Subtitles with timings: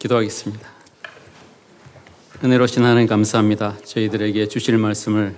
[0.00, 0.68] 기도하겠습니다.
[2.42, 3.78] 은혜로신 하나님 감사합니다.
[3.84, 5.36] 저희들에게 주실 말씀을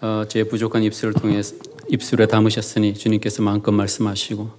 [0.00, 1.40] 어, 제 부족한 입술을 통해
[1.88, 4.50] 입술에 담으셨으니 주님께서 마음껏 말씀하시고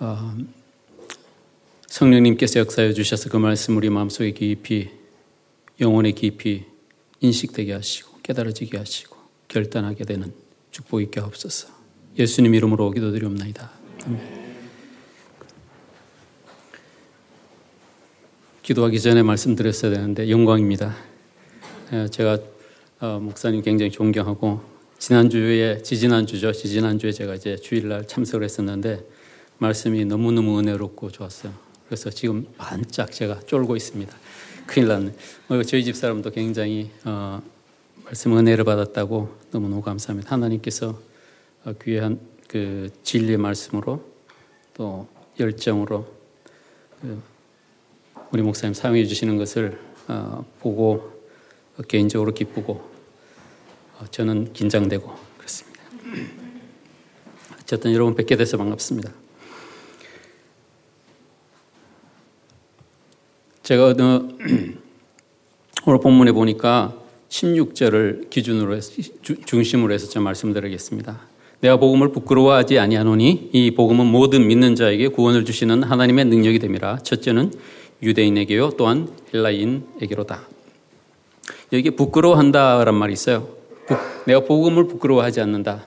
[0.00, 0.36] 어,
[1.88, 4.88] 성령님께서 역사해 주셔서 그 말씀 우리 마음속에 깊이
[5.78, 6.64] 영혼에 깊이
[7.20, 9.16] 인식되게 하시고 깨달아지게 하시고
[9.48, 10.32] 결단하게 되는
[10.70, 11.68] 축복 있게 하옵소서.
[12.18, 13.70] 예수님 이름으로 기도드리옵나이다.
[14.06, 14.37] 아멘.
[18.68, 20.94] 기도하기 전에 말씀드렸어야 되는데 영광입니다.
[22.10, 22.38] 제가
[23.00, 24.60] 어, 목사님 굉장히 존경하고
[24.98, 26.52] 지난주에 지지난주죠.
[26.52, 29.06] 지지난주에 제가 이제 주일날 참석을 했었는데
[29.56, 31.54] 말씀이 너무너무 은혜롭고 좋았어요.
[31.86, 34.14] 그래서 지금 반짝 제가 쫄고 있습니다.
[34.66, 35.14] 큰일 났네.
[35.48, 37.40] 어, 저희 집 사람도 굉장히 어,
[38.04, 40.30] 말씀 은혜를 받았다고 너무너무 감사합니다.
[40.30, 41.00] 하나님께서
[41.64, 44.04] 어, 귀한 그 진리의 말씀으로
[44.74, 45.08] 또
[45.40, 46.06] 열정으로
[47.00, 47.37] 그
[48.30, 51.12] 우리 목사님 사용해 주시는 것을 어, 보고
[51.88, 52.72] 개인적으로 기쁘고
[53.98, 55.82] 어, 저는 긴장되고 그렇습니다.
[57.60, 59.12] 어쨌든 여러분 뵙게 돼서 반갑습니다.
[63.62, 63.94] 제가
[65.86, 66.98] 오늘 본문에 보니까
[67.30, 68.92] 16절을 기준으로 해서,
[69.46, 71.20] 중심으로 해서 좀 말씀드리겠습니다.
[71.60, 76.98] 내가 복음을 부끄러워하지 아니하노니 이 복음은 모든 믿는 자에게 구원을 주시는 하나님의 능력이 됨이라.
[76.98, 77.52] 첫째는
[78.02, 80.46] 유대인에게요, 또한 헬라인에게로다.
[81.72, 83.48] 여기 부끄러워한다란 말이 있어요.
[84.26, 85.86] 내가 복음을 부끄러워하지 않는다.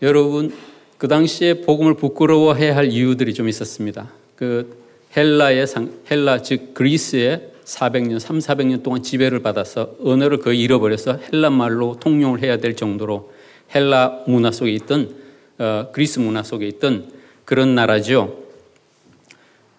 [0.00, 0.52] 여러분,
[0.98, 4.10] 그 당시에 복음을 부끄러워해야 할 이유들이 좀 있었습니다.
[4.36, 4.76] 그
[5.16, 11.50] 헬라의 상, 헬라 즉 그리스의 400년, 3, 400년 동안 지배를 받아서 언어를 거의 잃어버려서 헬라
[11.50, 13.32] 말로 통용을 해야 될 정도로
[13.74, 15.14] 헬라 문화 속에 있던
[15.58, 17.10] 어, 그리스 문화 속에 있던
[17.44, 18.41] 그런 나라죠.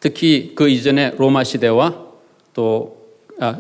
[0.04, 2.08] 특히 그 이전에 로마 시대와
[2.54, 3.08] 또
[3.40, 3.58] 아,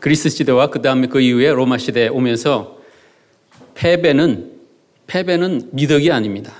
[0.00, 2.78] 그리스 시대와 그 다음에 그 이후에 로마 시대에 오면서
[3.74, 4.50] 패배는
[5.06, 6.54] 패배는 미덕이 아닙니다.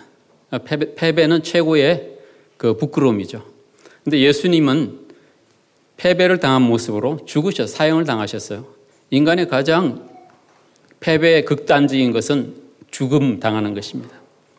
[0.51, 2.19] 아, 패배, 패배는 최고의
[2.59, 3.43] 그 부끄러움이죠.
[4.05, 4.99] 근데 예수님은
[5.97, 8.67] 패배를 당한 모습으로 죽으셔 사형을 당하셨어요.
[9.09, 10.07] 인간의 가장
[11.01, 12.57] 패배의 극단적인 것은
[12.91, 14.15] 죽음 당하는 것입니다.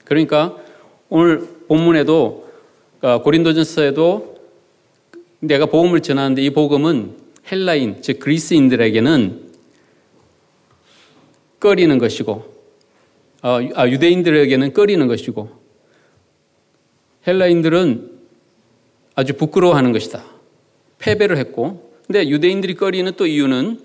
[0.05, 0.57] 그러니까
[1.07, 2.49] 오늘 본문에도
[3.01, 4.28] 아, 고린도전서에도
[5.39, 7.17] 내가 복음을 전하는데 이 복음은
[7.51, 9.49] 헬라인, 즉 그리스인들에게는
[11.59, 12.31] 꺼리는 것이고,
[13.41, 15.49] 어, 아, 유대인들에게는 꺼리는 것이고,
[17.27, 18.19] 헬라인들은
[19.15, 20.23] 아주 부끄러워하는 것이다.
[20.99, 23.81] 패배를 했고, 근데 유대인들이 꺼리는 또 이유는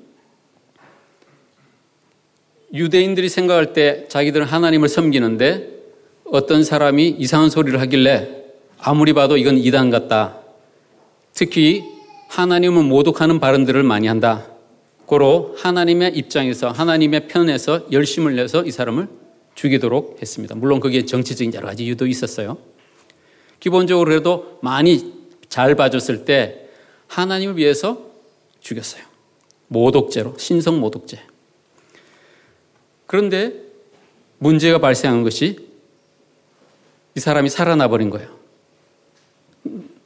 [2.73, 5.69] 유대인들이 생각할 때 자기들은 하나님을 섬기는데
[6.25, 8.45] 어떤 사람이 이상한 소리를 하길래
[8.79, 10.44] 아무리 봐도 이건 이단 같다.
[11.35, 11.85] 특히
[12.29, 14.47] 하나님은 모독하는 발언들을 많이 한다.
[15.07, 19.09] 고로 하나님의 입장에서 하나님의 편에서 열심을 내서 이 사람을
[19.55, 20.55] 죽이도록 했습니다.
[20.55, 22.57] 물론 그게 정치적인 여러 가지 이유도 있었어요.
[23.61, 25.13] 기본적으로 그래도 많이
[25.49, 26.69] 잘 봐줬을 때
[27.09, 28.11] 하나님을 위해서
[28.61, 29.03] 죽였어요.
[29.69, 31.21] 모독죄로, 신성 모독죄.
[33.07, 33.53] 그런데
[34.39, 35.59] 문제가 발생한 것이
[37.15, 38.29] 이 사람이 살아나 버린 거예요.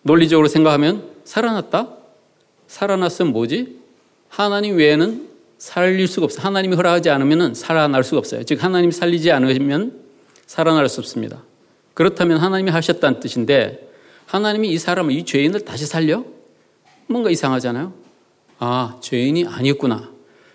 [0.03, 1.89] 논리적으로 생각하면 살아났다?
[2.69, 3.77] 살아났으면 뭐지?
[4.31, 5.29] 하나님 외에는
[5.59, 6.47] 살릴 수가 없어요.
[6.47, 8.45] 하나님이 허락하지 않으면 살아날 수가 없어요.
[8.45, 10.01] 즉, 하나님이 살리지 않으면
[10.47, 11.43] 살아날 수 없습니다.
[11.93, 13.91] 그렇다면 하나님이 하셨다는 뜻인데,
[14.25, 16.25] 하나님이 이 사람을, 이 죄인을 다시 살려?
[17.07, 17.93] 뭔가 이상하잖아요.
[18.59, 20.11] 아, 죄인이 아니었구나.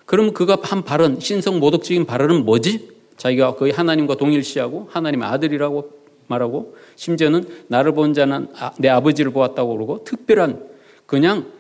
[0.06, 2.90] 그럼 그가 한 발언, 신성 모독적인 발언은 뭐지?
[3.18, 6.03] 자기가 거의 하나님과 동일시하고 하나님의 아들이라고
[6.34, 10.64] 말하고 심지어는 나를 본 자는 아, 내 아버지를 보았다고 그러고 특별한
[11.06, 11.52] 그냥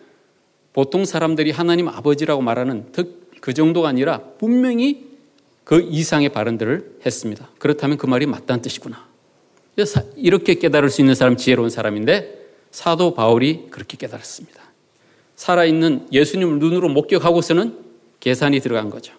[0.73, 2.91] 보통 사람들이 하나님 아버지라고 말하는
[3.41, 5.13] 그 정도가 아니라 분명히
[5.63, 7.49] 그 이상의 발언들을 했습니다.
[7.59, 9.07] 그렇다면 그 말이 맞다는 뜻이구나.
[10.15, 14.61] 이렇게 깨달을 수 있는 사람 지혜로운 사람인데 사도 바울이 그렇게 깨달았습니다.
[15.35, 17.77] 살아있는 예수님을 눈으로 목격하고서는
[18.19, 19.13] 계산이 들어간 거죠.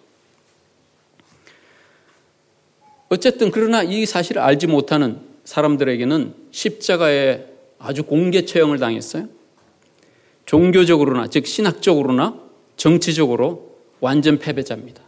[3.09, 7.45] 어쨌든 그러나 이 사실을 알지 못하는 사람들에게는 십자가에
[7.79, 9.27] 아주 공개 처형을 당했어요.
[10.45, 12.39] 종교적으로나 즉 신학적으로나
[12.77, 15.01] 정치적으로 완전 패배자입니다.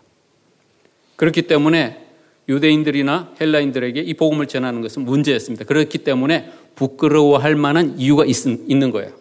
[1.15, 2.05] 그렇기 때문에
[2.47, 5.65] 유대인들이나 헬라인들에게 이 복음을 전하는 것은 문제였습니다.
[5.65, 9.11] 그렇기 때문에 부끄러워할 만한 이유가 있, 는 거예요.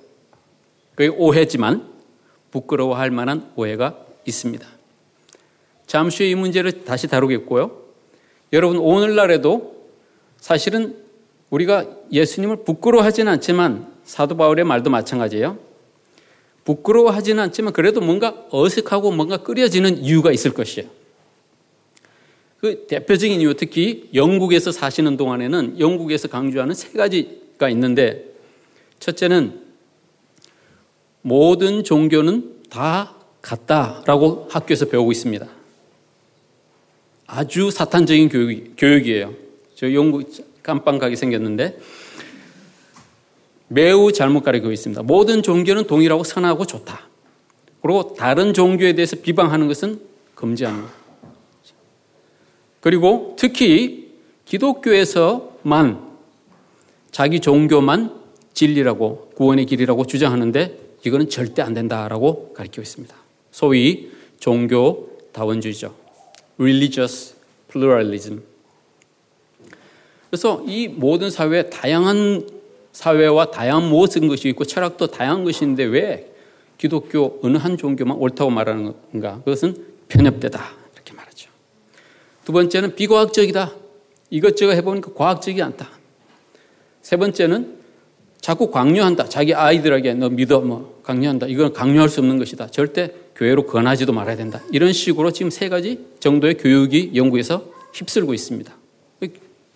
[0.95, 1.91] 그게 오해지만
[2.51, 4.67] 부끄러워할 만한 오해가 있습니다.
[5.87, 7.83] 잠시 후에 이 문제를 다시 다루겠고요.
[8.53, 9.89] 여러분 오늘날에도
[10.39, 11.06] 사실은
[11.51, 15.59] 우리가 예수님을 부끄러워하지는 않지만 사도 바울의 말도 마찬가지예요.
[16.65, 20.89] 부끄러워하지는 않지만 그래도 뭔가 어색하고 뭔가 끓여지는 이유가 있을 것이에요.
[22.59, 28.25] 그 대표적인 이유 특히 영국에서 사시는 동안에는 영국에서 강조하는 세 가지가 있는데
[28.99, 29.61] 첫째는
[31.23, 35.47] 모든 종교는 다 같다라고 학교에서 배우고 있습니다.
[37.27, 39.35] 아주 사탄적인 교육, 이에요
[39.75, 40.31] 저 영국
[40.67, 41.79] 깜빵 가게 생겼는데
[43.69, 45.03] 매우 잘못 가르치고 있습니다.
[45.05, 47.09] 모든 종교는 동일하고 선하고 좋다.
[47.81, 50.01] 그리고 다른 종교에 대해서 비방하는 것은
[50.35, 50.51] 것.
[52.81, 54.13] 그리고 특히
[54.45, 56.05] 기독교에서만
[57.13, 58.15] 자기 종교만
[58.55, 63.15] 진리라고 구원의 길이라고 주장하는데 이거는 절대 안 된다라고 가르치고 있습니다.
[63.53, 64.11] 소위
[64.41, 65.95] 종교 다원주의죠.
[66.59, 67.37] religious
[67.71, 68.43] pluralism.
[70.37, 72.47] 그래서 이 모든 사회에 다양한
[72.93, 76.31] 사회와 다양한 모든 것이 있고 철학도 다양한 것인데 왜
[76.77, 79.41] 기독교 어느 한 종교만 옳다고 말하는 건가?
[79.47, 80.63] 그것은 편협되다.
[80.95, 81.49] 이렇게 말하죠.
[82.45, 83.73] 두 번째는 비과학적이다.
[84.29, 85.89] 이것저것 해보니까 과학적이 않다.
[87.01, 87.79] 세 번째는
[88.43, 89.31] 자꾸 강요한다.
[89.31, 90.61] 자기 아이들에게 너 믿어.
[90.61, 91.47] 뭐 강요한다.
[91.47, 92.67] 이건 강요할 수 없는 것이다.
[92.67, 94.61] 절대 교회로 권하지도 말아야 된다.
[94.71, 98.77] 이런 식으로 지금 세 가지 정도의 교육이 영국에서 휩쓸고 있습니다.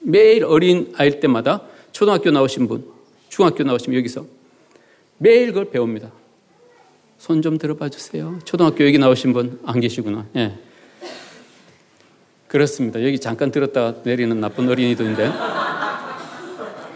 [0.00, 1.62] 매일 어린 아이일 때마다
[1.93, 2.85] 초등학교 나오신 분,
[3.29, 4.25] 중학교 나오시면 여기서
[5.19, 6.11] 매일 그걸 배웁니다.
[7.19, 8.38] 손 좀 들어봐 주세요.
[8.44, 10.26] 초등학교 여기 나오신 분 안 계시구나.
[10.37, 10.55] 예.
[12.49, 13.05] 그렇습니다.
[13.05, 15.31] 여기 잠깐 들었다가 내리는 나쁜 어린이들인데.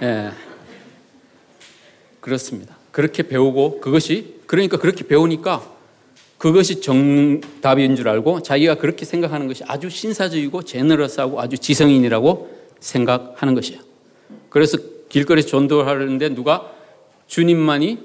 [0.03, 0.31] 예.
[2.21, 2.77] 그렇습니다.
[2.91, 5.63] 그렇게 배우고 그것이 그러니까 그렇게 배우니까
[6.39, 12.54] 그것이 정답인 줄 알고 자기가 그렇게 생각하는 것이 아주 신사적이고 제너러스하고 아주 지성인이라고
[12.85, 13.81] 생각하는 것이에요.
[14.51, 14.77] 그래서
[15.09, 16.71] 길거리에서 전도하는데 누가
[17.27, 17.99] 주님만이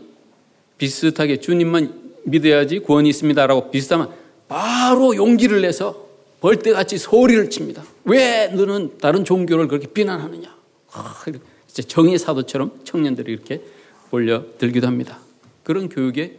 [0.77, 4.09] 비슷하게 주님만 믿어야지 구원이 있습니다라고 비슷하면
[4.47, 6.07] 바로 용기를 내서
[6.39, 7.83] 벌떼같이 소리를 칩니다.
[8.05, 10.55] 왜 너는 다른 종교를 그렇게 비난하느냐?
[10.93, 11.23] 아,
[11.69, 13.61] 이제 정의 사도처럼 청년들이 이렇게
[14.09, 15.19] 몰려들기도 합니다.
[15.63, 16.37] 그런 교육의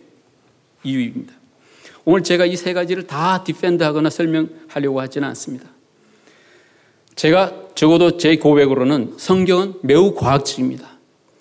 [0.82, 1.34] 이유입니다.
[2.06, 5.68] 오늘 제가 이 세 가지를 다 디펜드하거나 설명하려고 하지는 않습니다.
[7.20, 10.88] 제가 적어도 제 고백으로는 성경은 매우 과학적입니다.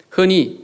[0.10, 0.60] 흔히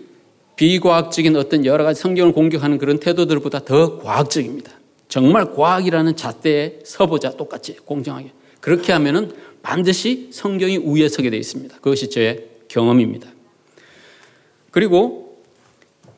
[0.58, 4.74] 비과학적인 어떤 여러 가지 성경을 공격하는 그런 태도들보다 더 과학적입니다.
[5.08, 8.34] 정말 과학이라는 잣대에 서보자 똑같이 공정하게.
[8.60, 9.32] 그렇게 하면은
[9.62, 11.78] 반드시 성경이 우위에 서게 되어 있습니다.
[11.78, 13.30] 그것이 저의 경험입니다.
[14.72, 15.40] 그리고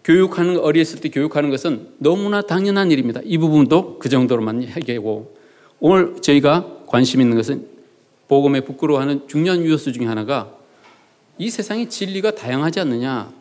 [0.03, 3.21] 교육하는 어렸을 때 교육하는 것은 너무나 당연한 일입니다.
[3.23, 5.37] 이 부분도 그 정도로만 해결고
[5.81, 7.76] 오늘 저희가 관심 있는 것은
[8.27, 10.55] 복음에 부끄러워하는 중요한 요소 중에 하나가
[11.37, 13.31] 이 세상의 진리가 다양하지 않느냐.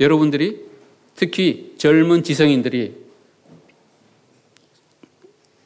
[0.00, 0.64] 여러분들이
[1.14, 3.04] 특히 젊은 지성인들이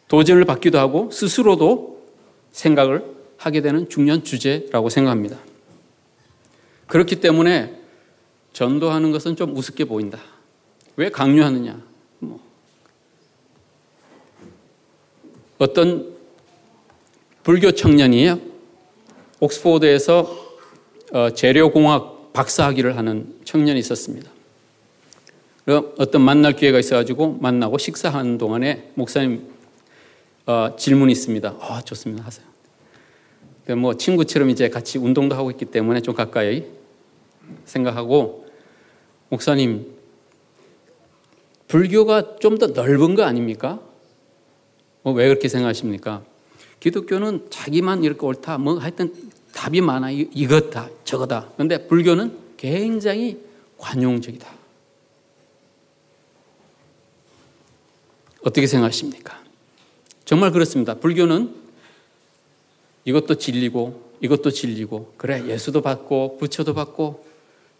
[0.08, 2.06] 도전을 받기도 하고 스스로도
[2.52, 3.04] 생각을
[3.36, 5.38] 하게 되는 중요한 주제라고 생각합니다.
[6.86, 7.78] 그렇기 때문에
[8.52, 10.18] 전도하는 것은 좀 우습게 보인다.
[10.96, 11.80] 왜 강요하느냐?
[12.18, 12.40] 뭐.
[15.58, 16.17] 어떤
[17.48, 18.38] 불교 청년이에요.
[19.40, 20.58] 옥스포드에서
[21.14, 24.30] 어, 재료공학 박사학위를 하는 청년이 있었습니다.
[25.96, 29.48] 어떤 만날 기회가 있어가지고 만나고 식사하는 동안에 목사님
[30.44, 31.56] 어, 질문이 있습니다.
[31.58, 32.22] 아, 좋습니다.
[32.22, 32.46] 하세요.
[33.78, 36.64] 뭐 친구처럼 이제 같이 운동도 하고 있기 때문에 좀 가까이
[37.64, 38.46] 생각하고
[39.30, 39.86] 목사님,
[41.66, 43.80] 불교가 좀 더 넓은 거 아닙니까?
[45.00, 46.22] 뭐 왜 그렇게 생각하십니까?
[46.80, 49.12] 기독교는 자기만 이렇게 옳다, 뭐 하여튼
[49.52, 50.10] 답이 많아.
[50.10, 51.50] 이것다, 저거다.
[51.54, 53.40] 그런데 불교는 굉장히
[53.78, 54.48] 관용적이다.
[58.42, 59.42] 어떻게 생각하십니까?
[60.24, 60.94] 정말 그렇습니다.
[60.94, 61.54] 불교는
[63.04, 67.26] 이것도 진리고, 이것도 진리고, 그래, 예수도 받고, 부처도 받고,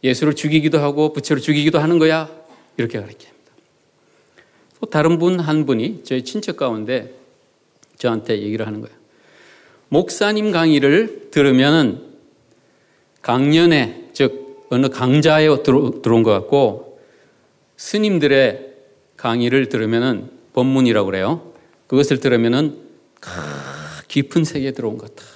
[0.03, 2.31] 예수를 죽이기도 하고 부처를 죽이기도 하는 거야.
[2.77, 3.39] 이렇게 가르칩니다.
[4.81, 7.18] 또 다른 분 한 분이 저희 친척 가운데
[7.99, 8.97] 저한테 얘기를 하는 거예요.
[9.89, 12.15] 목사님 강의를 들으면
[13.23, 17.01] 강연에, 즉, 어느 강좌에 들어온 것 같고
[17.77, 18.75] 스님들의
[19.17, 21.53] 강의를 들으면 법문이라고 그래요.
[21.87, 22.87] 그것을 들으면
[24.09, 25.29] 깊은 세계에 들어온 것 같다.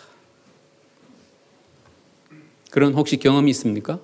[2.70, 4.00] 그런 혹시 경험이 있습니까?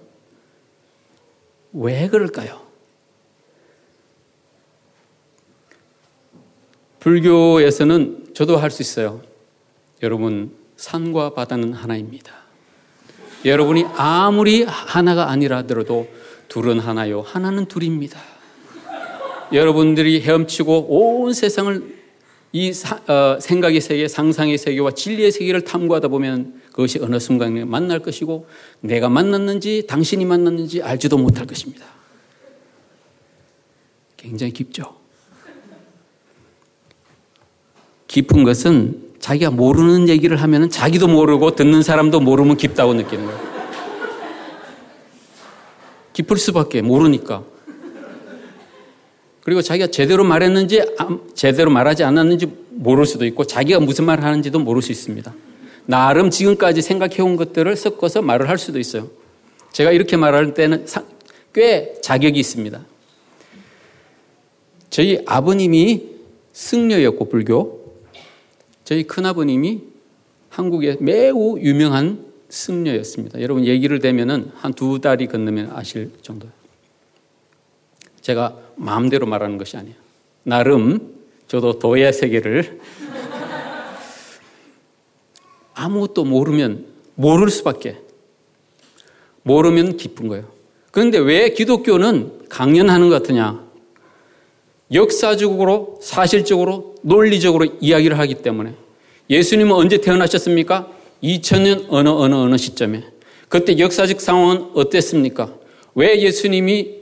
[1.73, 2.68] 왜 그럴까요?
[7.09, 9.23] 불교에서는 저도 할 수 있어요.
[10.03, 12.33] 여러분, 산과 바다는 하나입니다.
[13.47, 16.07] 여러분이 아무리 하나가 아니라 하더라도
[16.49, 17.23] 둘은 하나요.
[17.23, 18.21] 하나는 둘입니다.
[19.53, 21.97] 여러분들이 헤엄치고 온 세상을
[22.53, 28.01] 이 사, 어, 생각의 세계, 상상의 세계와 진리의 세계를 탐구하다 보면 그것이 어느 순간에 만날
[28.01, 28.47] 것이고
[28.81, 31.87] 내가 만났는지 당신이 만났는지 알지도 못할 것입니다.
[34.17, 34.98] 굉장히 깊죠.
[38.09, 43.49] 깊은 것은 자기가 모르는 얘기를 하면 자기도 모르고 듣는 사람도 모르면 깊다고 느끼는 거예요.
[46.13, 47.45] 깊을 수밖에 모르니까.
[49.43, 50.83] 그리고 자기가 제대로 말했는지
[51.35, 55.33] 제대로 말하지 않았는지 모를 수도 있고 자기가 무슨 말을 하는지도 모를 수 있습니다.
[55.87, 59.09] 나름 지금까지 생각해온 것들을 섞어서 말을 할 수도 있어요.
[59.73, 60.87] 제가 이렇게 말할 때는
[61.55, 62.85] 꽤 자격이 있습니다.
[64.91, 66.03] 저희 아버님이
[66.53, 67.78] 승려였고 불교,
[68.89, 69.83] 저희 큰아버님이
[70.49, 73.43] 한국의 매우 유명한 승려였습니다.
[73.43, 76.51] 여러분 얘기를 대면은 한 두 달이 건너면 아실 정도예요.
[78.23, 79.95] 제가 마음대로 말하는 것이 아니에요.
[80.43, 81.17] 나름
[81.49, 82.81] 저도 도의 세계를
[85.75, 87.99] 아무것도 모르면 모를 수밖에
[89.43, 90.51] 모르면 기쁜 거예요.
[90.93, 93.68] 그런데 왜 기독교는 강연하는 것 같으냐?
[94.93, 98.75] 역사적으로 사실적으로 논리적으로 이야기를 하기 때문에
[99.31, 100.89] 예수님은 언제 태어나셨습니까?
[101.23, 103.05] 2000년 어느 어느 어느 시점에
[103.49, 105.55] 그때 역사적 상황은 어땠습니까?
[105.95, 106.99] 왜 예수님이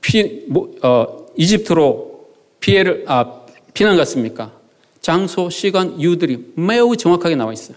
[0.00, 2.28] 피, 뭐, 어, 이집트로
[2.60, 3.42] 피해를 아,
[3.74, 4.52] 피난 갔습니까?
[5.00, 7.76] 장소, 시간, 이유들이 매우 정확하게 나와 있어요.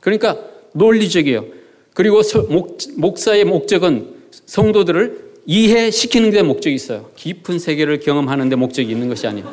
[0.00, 0.38] 그러니까
[0.72, 1.46] 논리적이에요.
[1.94, 4.14] 그리고 목, 목사의 목적은
[4.46, 7.10] 성도들을 이해시키는 데 목적이 있어요.
[7.16, 9.52] 깊은 세계를 경험하는 데 목적이 있는 것이 아니에요.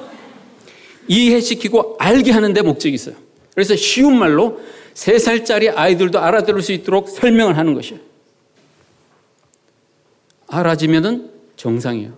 [1.07, 3.15] 이해시키고 알게 하는 데 목적이 있어요.
[3.53, 4.61] 그래서 쉬운 말로
[4.93, 7.99] 세살짜리 아이들도 알아들을 수 있도록 설명을 하는 것이에요.
[10.47, 12.13] 알아지면은 정상이에요.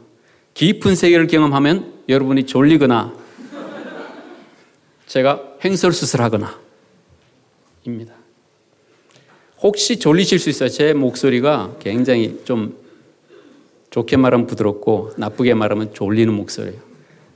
[0.53, 3.15] 깊은 세계를 경험하면 여러분이 졸리거나
[5.07, 6.59] 제가 횡설수설하거나
[7.85, 8.13] 입니다.
[9.61, 10.69] 혹시 졸리실 수 있어요.
[10.69, 12.82] 제 목소리가 굉장히 좀
[13.93, 16.79] 좋게 말하면 부드럽고 나쁘게 말하면 졸리는 목소리예요.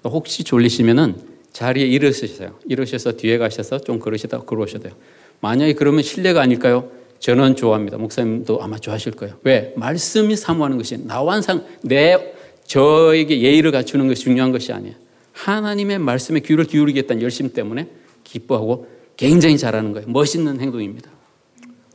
[0.06, 1.16] 혹시 졸리시면은
[1.54, 2.56] 자리에 일어서세요.
[2.68, 4.94] 일어서서 뒤에 가셔서 좀 걸으시다 걸어오셔야 돼요.
[5.40, 6.90] 만약에 그러면 신뢰가 아닐까요?
[7.20, 8.00] 저는 좋아합니다.
[8.00, 9.36] 목사님도 아마 좋아하실 거예요.
[9.44, 9.72] 왜?
[9.76, 12.34] 말씀이 사모하는 것이 나완상 내
[12.66, 14.96] 저에게 예의를 갖추는 것이 중요한 것이 아니에요.
[15.34, 17.88] 하나님의 말씀에 귀를 기울이겠다는 열심 때문에
[18.24, 20.08] 기뻐하고 굉장히 잘하는 거예요.
[20.10, 21.12] 멋있는 행동입니다.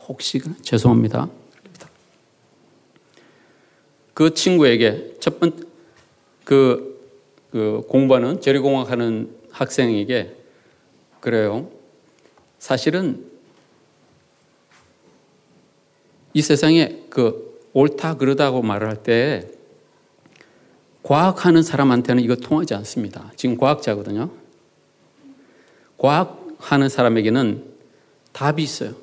[0.06, 1.41] 혹시 죄송합니다.
[4.14, 5.66] 그 친구에게 첫 번,
[6.44, 7.00] 그,
[7.50, 10.36] 그 공부하는 재료공학 하는 학생에게
[11.20, 11.70] 그래요.
[12.58, 13.24] 사실은
[16.34, 19.48] 이 세상에 그 옳다 그러다고 말을 할 때
[21.02, 23.32] 과학하는 사람한테는 이거 통하지 않습니다.
[23.36, 24.30] 지금 과학자거든요.
[25.98, 27.64] 과학하는 사람에게는
[28.32, 28.94] 답이 있어요.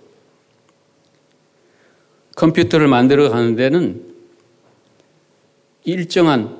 [2.35, 4.08] 컴퓨터를 만들어 가는 데는
[5.83, 6.57] 일정한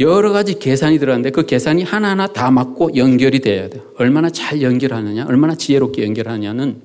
[0.00, 3.82] 여러 가지 계산이 들어가는데 그 계산이 하나하나 다 맞고 연결이 돼야 돼요.
[3.96, 6.82] 얼마나 잘 연결하느냐, 얼마나 지혜롭게 연결하느냐는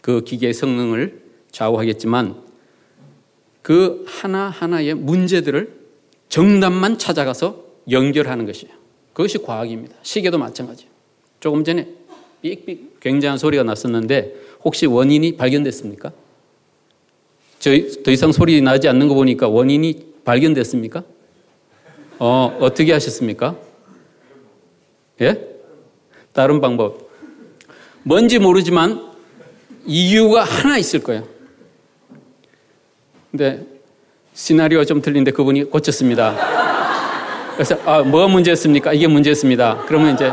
[0.00, 2.36] 그 기계의 성능을 좌우하겠지만
[3.62, 5.80] 그 하나하나의 문제들을
[6.28, 8.74] 정답만 찾아가서 연결하는 것이에요.
[9.12, 9.96] 그것이 과학입니다.
[10.02, 10.90] 시계도 마찬가지예요.
[11.40, 11.88] 조금 전에
[12.42, 16.12] 삑삑 굉장한 소리가 났었는데 혹시 원인이 발견됐습니까?
[18.04, 21.02] 더 이상 소리 나지 않는 거 보니까 원인이 발견됐습니까?
[22.18, 23.56] 어, 어떻게 하셨습니까?
[25.22, 25.40] 예?
[26.32, 27.10] 다른 방법.
[28.02, 29.10] 뭔지 모르지만
[29.86, 31.24] 이유가 하나 있을 거예요.
[33.30, 33.64] 근데
[34.34, 36.36] 시나리오가 좀 틀린데 그분이 고쳤습니다.
[37.54, 38.92] 그래서 아, 뭐가 문제였습니까?
[38.92, 39.84] 이게 문제였습니다.
[39.86, 40.32] 그러면 이제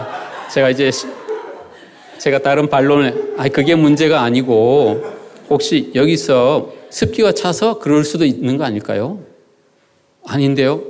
[0.53, 0.89] 제가 이제
[2.17, 5.03] 제가 다른 반론을 아 그게 문제가 아니고
[5.49, 9.19] 혹시 여기서 습기가 차서 그럴 수도 있는 거 아닐까요?
[10.27, 10.83] 아닌데요.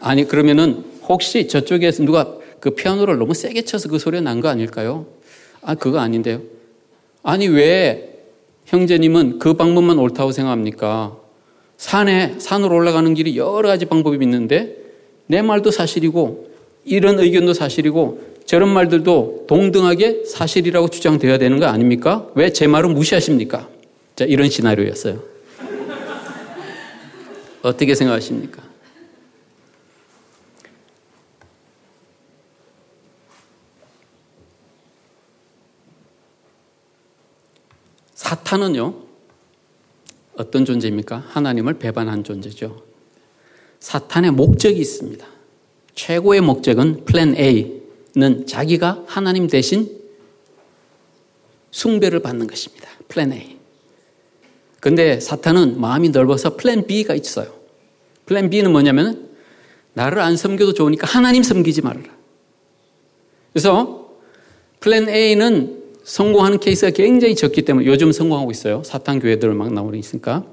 [0.00, 5.06] 아니 그러면은 혹시 저쪽에서 누가 그 피아노를 너무 세게 쳐서 그 소리가 난 거 아닐까요?
[5.62, 6.40] 아 그거 아닌데요.
[7.22, 8.14] 아니 왜
[8.66, 11.16] 형제님은 그 방법만 옳다고 생각합니까?
[11.76, 14.76] 산에 산으로 올라가는 길이 여러 가지 방법이 있는데
[15.26, 16.48] 내 말도 사실이고
[16.84, 22.28] 이런 의견도 사실이고 저런 말들도 동등하게 사실이라고 주장되어야 되는 거 아닙니까?
[22.36, 23.68] 왜 제 말을 무시하십니까?
[24.14, 25.20] 자, 이런 시나리오였어요.
[27.62, 28.62] 어떻게 생각하십니까?
[38.26, 38.92] 사탄은요,
[40.36, 41.26] 어떤 존재입니까?
[41.28, 42.82] 하나님을 배반한 존재죠.
[43.78, 45.24] 사탄의 목적이 있습니다.
[45.94, 49.96] 최고의 목적은 플랜 A는 자기가 하나님 대신
[51.70, 52.88] 숭배를 받는 것입니다.
[53.06, 53.58] 플랜 A.
[54.80, 57.54] 근데 사탄은 마음이 넓어서 플랜 B가 있어요.
[58.26, 59.30] 플랜 B는 뭐냐면
[59.92, 62.02] 나를 안 섬겨도 좋으니까 하나님 섬기지 말라.
[63.52, 64.10] 그래서
[64.80, 68.84] 플랜 A는 성공하는 케이스가 굉장히 적기 때문에 요즘 성공하고 있어요.
[68.84, 70.46] 사탄 교회들 막 나오고 있으니까.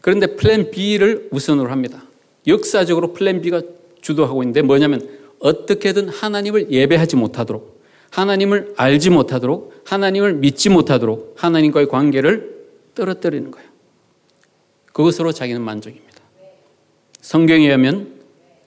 [0.00, 2.02] 그런데 플랜 B를 우선으로 합니다.
[2.46, 3.60] 역사적으로 플랜 B가
[4.00, 5.06] 주도하고 있는데 뭐냐면
[5.40, 13.68] 어떻게든 하나님을 예배하지 못하도록 하나님을 알지 못하도록 하나님을 믿지 못하도록 하나님과의 관계를 떨어뜨리는 거예요.
[14.86, 16.18] 그것으로 자기는 만족입니다.
[17.20, 18.20] 성경에 의하면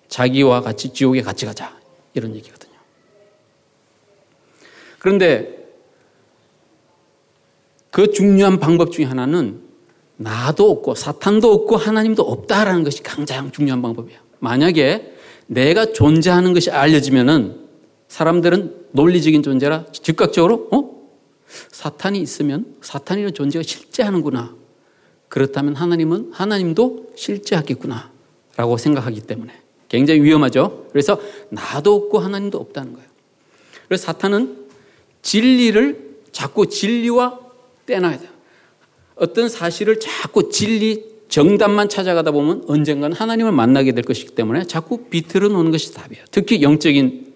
[0.07, 1.75] 자기와 같이 지옥에 같이 가자
[2.13, 2.73] 이런 얘기거든요.
[4.99, 5.62] 그런데
[7.93, 9.61] 그 중요한 방법 중에 하나는
[10.17, 14.19] 나도 없고 사탄도 없고 하나님도 없다라는 것이 가장 중요한 방법이에요.
[14.39, 15.13] 만약에
[15.45, 17.67] 내가 존재하는 것이 알려지면은
[18.07, 20.89] 사람들은 논리적인 존재라 즉각적으로 어?
[21.69, 24.55] 사탄이 있으면 사탄이라는 존재가 실제하는구나.
[25.29, 28.09] 그렇다면 하나님은 하나님도 실제하겠구나.
[28.55, 29.53] 라고 생각하기 때문에
[29.87, 30.87] 굉장히 위험하죠.
[30.91, 31.19] 그래서
[31.49, 33.07] 나도 없고 하나님도 없다는 거예요.
[33.87, 34.65] 그래서 사탄은
[35.21, 37.42] 진리를 자꾸 진리와
[37.85, 38.29] 떼놔야 돼요.
[39.15, 45.47] 어떤 사실을 자꾸 진리, 정답만 찾아가다 보면 언젠가는 하나님을 만나게 될 것이기 때문에 자꾸 비틀어
[45.49, 46.25] 놓는 것이 답이에요.
[46.29, 47.33] 특히 영적인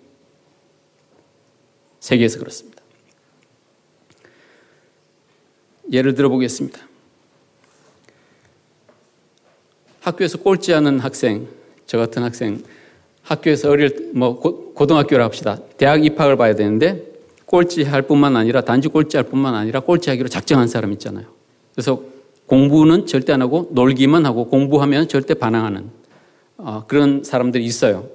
[1.99, 2.83] 세계에서 그렇습니다.
[5.91, 6.79] 예를 들어 보겠습니다.
[10.01, 11.47] 학교에서 꼴찌 하는 학생,
[11.85, 12.63] 저 같은 학생,
[13.23, 15.59] 학교에서 어릴, 뭐, 고 등학교를 합시다.
[15.77, 17.06] 대학 입학을 봐야 되는데,
[17.47, 21.25] 꼴찌할 뿐만 아니라, 단지 꼴찌할 뿐만 아니라, 꼴찌하기로 작정한 사람 있잖아요.
[21.73, 22.03] 그래서
[22.45, 25.89] 공부는 절대 안 하고, 놀기만 하고, 공부하면 절대 반항하는
[26.59, 28.07] 어, 그런 사람들이 있어요.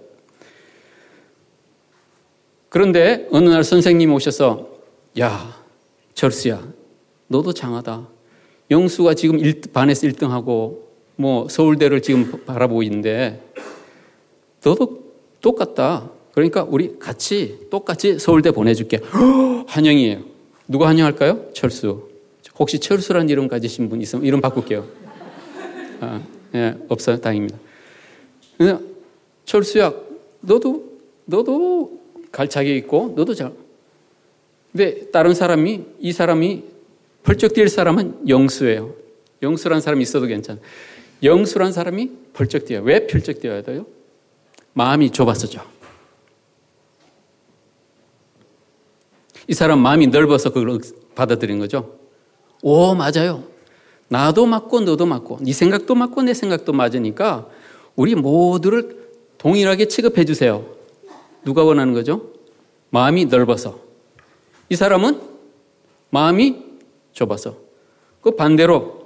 [2.68, 4.68] 그런데 어느 날 선생님이 오셔서,
[5.20, 5.56] 야,
[6.14, 6.62] 철수야,
[7.28, 8.08] 너도 장하다.
[8.70, 10.78] 영수가 지금 1, 반에서 1등하고
[11.16, 13.42] 뭐 서울대를 지금 바라보고 있는데
[14.64, 15.02] 너도
[15.40, 16.10] 똑같다.
[16.32, 19.00] 그러니까 우리 같이 똑같이 서울대 보내줄게.
[19.66, 20.22] 한영이에요.
[20.68, 21.52] 누가 한영할까요?
[21.52, 22.08] 철수.
[22.58, 24.86] 혹시 철수란 이름 가지신 분 있으면 이름 바꿀게요.
[26.00, 26.20] 아,
[26.54, 27.20] 예, 없어요.
[27.20, 27.58] 다행입니다.
[29.44, 29.92] 철수야,
[30.40, 30.92] 너도
[31.24, 33.52] 너도 갈 자격 있고 너도 잘.
[34.72, 36.64] 근데 다른 사람이 이 사람이
[37.22, 38.94] 펄쩍 뛸 사람은 영수예요.
[39.42, 40.58] 영수란 사람이 있어도 괜찮아.
[41.22, 42.82] 영수란 사람이 펄쩍 뛰어요.
[42.84, 43.86] 왜 펄쩍 뛰어야 돼요?
[44.72, 45.71] 마음이 좁아서죠.
[49.48, 50.78] 이 사람 마음이 넓어서 그걸
[51.14, 51.98] 받아들인 거죠.
[52.62, 53.44] 오, 맞아요.
[54.08, 57.48] 나도 맞고 너도 맞고 네 생각도 맞고 내 생각도 맞으니까
[57.96, 60.64] 우리 모두를 동일하게 취급해 주세요.
[61.44, 62.30] 누가 원하는 거죠?
[62.90, 63.80] 마음이 넓어서.
[64.68, 65.20] 이 사람은
[66.10, 66.62] 마음이
[67.12, 67.56] 좁아서.
[68.20, 69.02] 그 반대로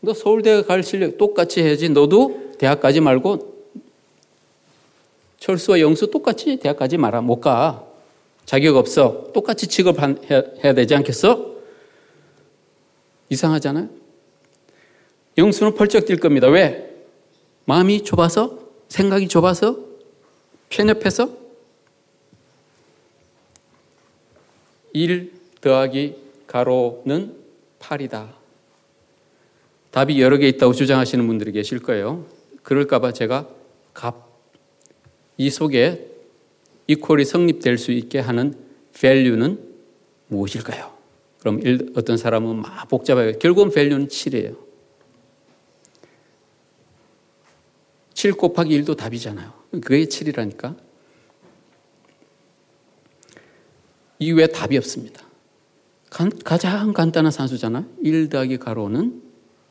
[0.00, 1.88] 너 서울대 갈 실력 똑같이 해야지.
[1.88, 3.52] 너도 대학 가지 말고
[5.38, 7.20] 철수와 영수 똑같이 대학 가지 마라.
[7.20, 7.84] 못 가.
[8.44, 9.30] 자격 없어.
[9.32, 11.52] 똑같이 취급해야 되지 않겠어?
[13.28, 13.88] 이상하잖아요.
[15.38, 16.48] 영수는 펄쩍 뛸 겁니다.
[16.48, 16.90] 왜?
[17.64, 18.58] 마음이 좁아서?
[18.88, 19.78] 생각이 좁아서?
[20.68, 21.30] 편협해서?
[24.92, 27.36] 1 더하기 가로는
[27.78, 28.28] 8이다.
[29.90, 32.26] 답이 여러 개 있다고 주장하시는 분들이 계실 거예요.
[32.62, 33.48] 그럴까봐 제가
[33.94, 34.26] 값,
[35.36, 36.11] 이 속에
[36.86, 38.54] 이퀄이 성립될 수 있게 하는
[38.94, 39.58] value는
[40.28, 40.92] 무엇일까요?
[41.38, 41.60] 그럼
[41.96, 43.38] 어떤 사람은 막 복잡해요.
[43.38, 44.56] 결국은 value는 7이에요.
[48.14, 49.52] 7 곱하기 1도 답이잖아요.
[49.72, 50.76] 그게 7이라니까.
[54.18, 55.24] 이외에 답이 없습니다.
[56.44, 57.88] 가장 간단한 산수잖아.
[58.02, 59.22] 1 더하기 가로는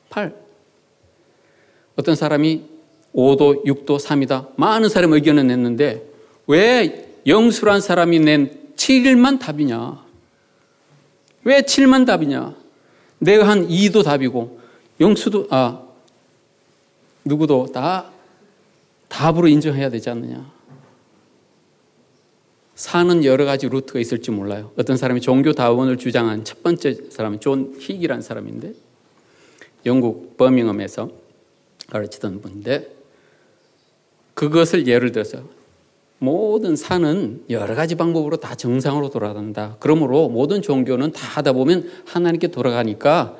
[0.09, 0.35] 8.
[1.95, 2.65] 어떤 사람이
[3.13, 4.53] 5도, 6도, 3이다.
[4.57, 6.10] 많은 사람 의견을 냈는데
[6.47, 10.03] 왜 영수란 사람이 낸 7만 답이냐?
[11.43, 12.55] 왜 7만 답이냐?
[13.19, 14.59] 내가 한 2도 답이고
[14.99, 15.83] 영수도 아
[17.23, 18.11] 누구도 다
[19.07, 20.51] 답으로 인정해야 되지 않느냐?
[22.75, 24.71] 사는 여러 가지 루트가 있을지 몰라요.
[24.75, 28.73] 어떤 사람이 종교 다원을 주장한 첫 번째 사람이 존 힉이라는 사람인데
[29.85, 31.11] 영국 버밍엄에서
[31.89, 32.89] 가르치던 분인데
[34.33, 35.43] 그것을 예를 들어서
[36.23, 39.75] 모든 산은 여러 가지 방법으로 다 정상으로 돌아간다.
[39.79, 43.37] 그러므로 모든 종교는 다 하다 보면 하나님께 돌아가니까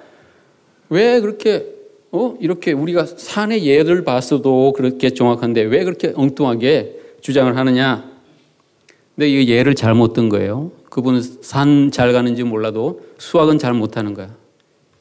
[0.89, 1.75] 왜 그렇게
[2.11, 2.35] 어?
[2.41, 8.09] 이렇게 우리가 산의 예를 봤어도 그렇게 정확한데 왜 그렇게 엉뚱하게 주장을 하느냐?
[9.13, 10.71] 근데 이 예를 잘못 든 거예요.
[10.89, 14.35] 그분은 산 잘 가는지 몰라도 수학은 잘 못하는 거야.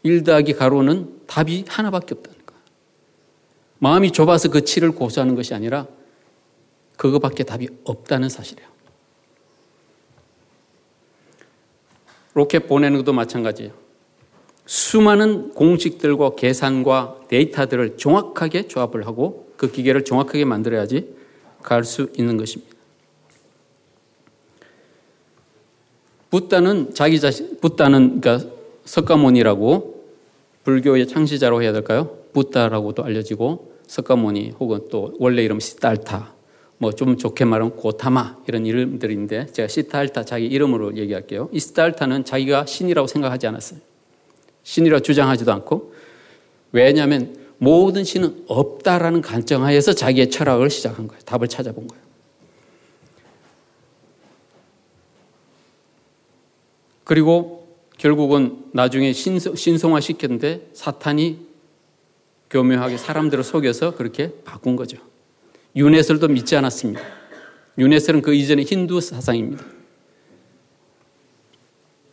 [0.03, 2.59] 1 더하기 가로는 답이 하나밖에 없다는 거야.
[3.79, 5.87] 마음이 좁아서 그 7을 고수하는 것이 아니라
[7.01, 8.69] 그거밖에 답이 없다는 사실이에요.
[12.35, 13.73] 로켓 보내는 것도 마찬가지예요.
[14.67, 21.17] 수많은 공식들과 계산과 데이터들을 정확하게 조합을 하고 그 기계를 정확하게 만들어야지
[21.63, 22.77] 갈 수 있는 것입니다.
[26.29, 28.51] 붓다는 자기 자신, 붓다는 그러니까
[28.85, 30.05] 석가모니라고
[30.65, 32.19] 불교의 창시자로 해야 될까요?
[32.35, 36.40] 붓다라고도 알려지고 석가모니 혹은 또 원래 이름 시달타
[36.81, 41.51] 뭐 좀 좋게 말하면 고타마 이런 이름들인데 제가 시달타 자기 이름으로 얘기할게요.
[41.53, 43.81] 이 시달타는 자기가 신이라고 생각하지 않았어요.
[44.63, 45.93] 신이라고 주장하지도 않고
[46.73, 51.21] 왜냐하면 모든 신은 없다라는 관점하에서 자기의 철학을 시작한 거예요.
[51.27, 52.03] 답을 찾아본 거예요.
[57.05, 61.41] 그리고 결국은 나중에 신성, 화 시켰는데 사탄이
[62.49, 65.10] 교묘하게 사람들을 속여서 그렇게 바꾼 거죠.
[65.77, 67.01] 유네설도 믿지 않았습니다.
[67.79, 69.65] 유네설은 그 이전의 힌두 사상입니다.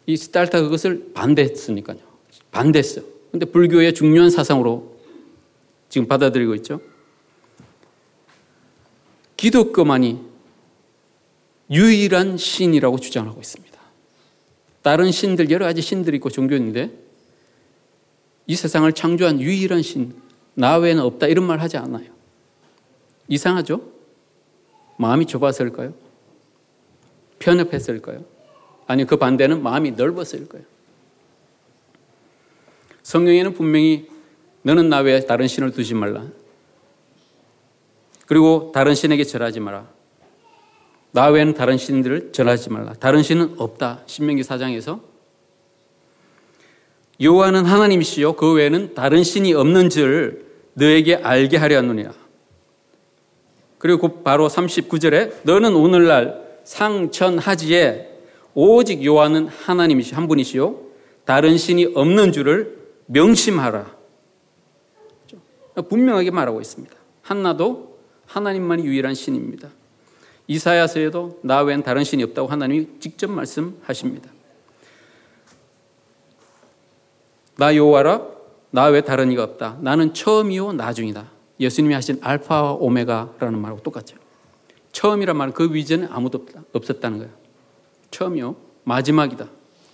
[0.06, 2.00] 이 스탈타 그것을 반대했으니까요.
[2.52, 3.06] 반대했어요.
[3.32, 4.98] 근데 불교의 중요한 사상으로
[5.90, 6.82] 지금 받아들이고 있죠.
[9.36, 10.20] 기독교만이
[11.70, 13.78] 유일한 신이라고 주장하고 있습니다.
[14.82, 16.92] 다른 신들, 여러 가지 신들이 있고 종교인데
[18.48, 20.16] 이 세상을 창조한 유일한 신,
[20.54, 22.17] 나 외에는 없다 이런 말 하지 않아요.
[23.28, 23.82] 이상하죠?
[24.98, 25.94] 마음이 좁아서일까요?
[27.40, 28.24] 편협했을까요?
[28.88, 30.64] 아니 그 반대는 마음이 넓었을까요?
[33.04, 34.10] 성경에는 분명히
[34.64, 36.26] 너는 나 외에 다른 신을 두지 말라.
[38.26, 39.88] 그리고 다른 신에게 절하지 마라.
[41.12, 42.94] 나 외에는 다른 신들을 절하지 말라.
[42.94, 44.02] 다른 신은 없다.
[44.06, 45.02] 신명기 사장에서
[47.20, 52.14] 여호와는 하나님이시요 그 외에는 다른 신이 없는 줄 너에게 알게 하려 하느니라.
[53.78, 58.10] 그리고 바로 39절에 너는 오늘날 상천하지에
[58.54, 60.82] 오직 여호와는 하나님이시 한 분이시요
[61.26, 63.96] 다른 신이 없는 줄을 명심하라.
[65.90, 66.96] 분명하게 말하고 있습니다.
[67.22, 69.70] 한나도 하나님만이 유일한 신입니다.
[70.48, 74.32] 이사야서에도 나 외엔 다른 신이 없다고 하나님이 직접 말씀하십니다.
[77.58, 78.38] 나 여호와라
[78.72, 79.78] 나 외 다른 이가 없다.
[79.82, 81.37] 나는 처음이요 나중이다.
[81.60, 84.18] 예수님이 하신 알파와 오메가라는 말하고 똑같죠.
[84.92, 87.34] 처음이란 말은 그 위전에 아무도 없었다는 거예요.
[88.12, 89.48] 처음이요 마지막이다.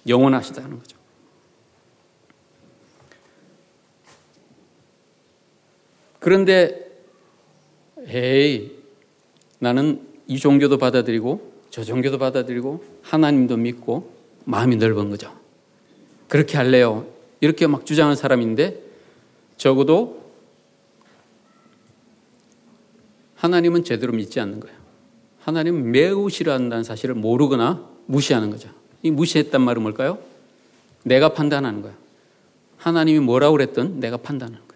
[0.08, 0.98] 영원하시다는 거죠.
[6.20, 6.90] 그런데
[8.08, 8.72] 에이
[9.60, 14.14] 나는 이 종교도 받아들이고 저 종교도 받아들이고 하나님도 믿고
[14.46, 15.34] 마음이 넓은 거죠.
[16.28, 17.06] 그렇게 할래요.
[17.42, 18.82] 이렇게 막 주장하는 사람인데
[19.58, 20.23] 적어도
[23.44, 24.76] 하나님은 제대로 믿지 않는 거예요.
[25.42, 28.70] 하나님은 매우 싫어한다는 사실을 모르거나 무시하는 거죠.
[29.02, 30.18] 이 무시했단 말은 뭘까요?
[31.04, 31.94] 내가 판단하는 거야.
[32.78, 34.74] 하나님이 뭐라고 그랬든 내가 판단하는 거야.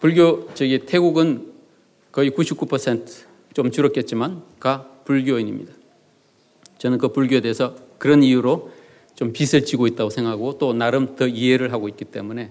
[0.00, 1.52] 불교 저기 태국은
[2.10, 5.72] 거의 99%좀 줄었겠지만 가 불교인입니다.
[6.78, 8.72] 저는 그 불교에 대해서 그런 이유로
[9.14, 12.50] 좀 빚을 지고 있다고 생각하고 또 나름 더 이해를 하고 있기 때문에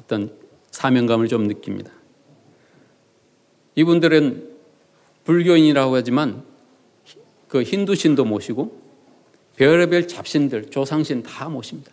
[0.00, 0.32] 어떤
[0.70, 1.92] 사명감을 좀 느낍니다.
[3.74, 4.50] 이분들은
[5.24, 6.42] 불교인이라고 하지만
[7.48, 8.80] 그 힌두신도 모시고
[9.56, 11.92] 별의별 잡신들, 조상신 다 모십니다.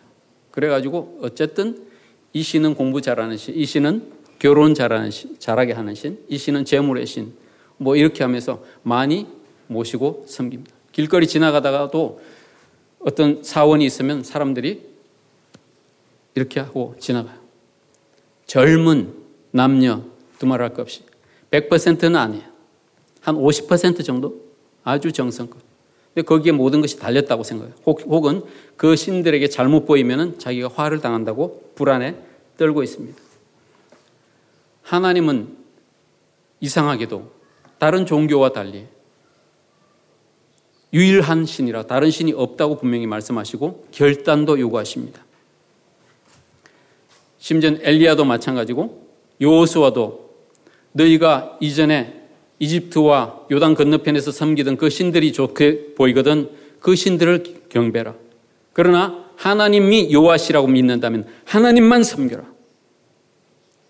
[0.50, 1.86] 그래가지고 어쨌든
[2.32, 6.64] 이 신은 공부 잘하는 신, 이 신은 결혼 잘하는 신, 잘하게 하는 신, 이 신은
[6.64, 7.34] 재물의 신,
[7.76, 9.26] 뭐 이렇게 하면서 많이
[9.66, 10.74] 모시고 섬깁니다.
[10.92, 12.20] 길거리 지나가다가도
[13.00, 14.82] 어떤 사원이 있으면 사람들이
[16.34, 17.38] 이렇게 하고 지나가요.
[18.46, 19.14] 젊은
[19.50, 20.02] 남녀
[20.38, 21.02] 두말할 것 없이
[21.50, 22.44] 100%는 아니에요.
[23.20, 24.40] 한 50% 정도
[24.84, 25.58] 아주 정성껏.
[26.14, 27.74] 근데 거기에 모든 것이 달렸다고 생각해요.
[27.86, 28.42] 혹 은
[28.76, 32.16] 그 신들에게 잘못 보이면 자기가 화를 당한다고 불안에
[32.56, 33.20] 떨고 있습니다.
[34.82, 35.54] 하나님은
[36.60, 37.30] 이상하게도
[37.78, 38.86] 다른 종교와 달리
[40.94, 45.24] 유일한 신이라 다른 신이 없다고 분명히 말씀하시고 결단도 요구하십니다.
[47.38, 49.06] 심지어 엘리야도 마찬가지고
[49.42, 50.19] 요호수아도
[50.92, 52.20] 너희가 이전에
[52.58, 56.50] 이집트와 요단 건너편에서 섬기던 그 신들이 좋게 보이거든
[56.80, 58.14] 그 신들을 경배라.
[58.72, 62.44] 그러나 하나님이 요하시라고 믿는다면 하나님만 섬겨라.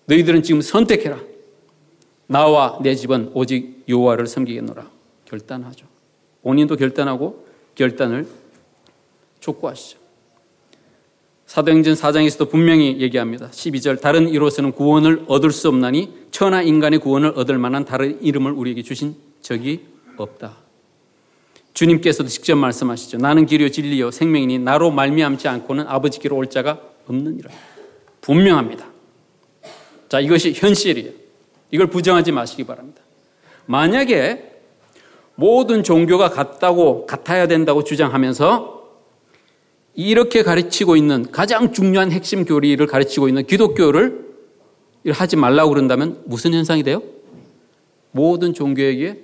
[0.07, 1.21] 너희들은 지금 선택해라.
[2.27, 4.89] 나와 내 집은 오직 여호와를 섬기겠노라.
[5.25, 5.87] 결단하죠.
[6.43, 8.27] 본인도 결단하고 결단을
[9.41, 10.00] 촉구하시죠.
[11.51, 13.49] 사도행전 4장에서도 분명히 얘기합니다.
[13.51, 18.85] 12절 다른 이로서는 구원을 얻을 수 없나니 천하 인간의 구원을 얻을 만한 다른 이름을 우리에게
[18.85, 19.81] 주신 적이
[20.17, 20.59] 없다.
[21.75, 23.19] 주님께서도 직접 말씀하시죠.
[23.19, 27.51] 나는 길이요 진리요 생명이니 나로 말미암지 않고는 아버지께로 올 자가 없느니라.
[28.21, 28.87] 분명합니다.
[30.09, 31.11] 자, 이것이 현실이에요.
[31.73, 33.03] 이걸 부정하지 마시기 바랍니다.
[33.67, 34.53] 만약에
[35.35, 38.80] 모든 종교가 같다고 같아야 된다고 주장하면서
[39.95, 44.31] 이렇게 가르치고 있는 가장 중요한 핵심 교리를 가르치고 있는 기독교를
[45.09, 47.03] 하지 말라고 그런다면 무슨 현상이 돼요?
[48.13, 49.23] 모든 종교에게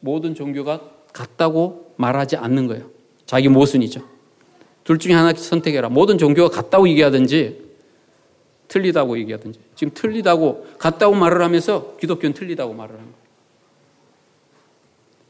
[0.00, 0.82] 모든 종교가
[1.12, 2.90] 같다고 말하지 않는 거예요.
[3.24, 4.02] 자기 모순이죠.
[4.84, 5.88] 둘 중에 하나 선택해라.
[5.88, 7.66] 모든 종교가 같다고 얘기하든지
[8.68, 9.58] 틀리다고 얘기하든지.
[9.74, 13.26] 지금 틀리다고 같다고 말을 하면서 기독교는 틀리다고 말을 하는 거예요.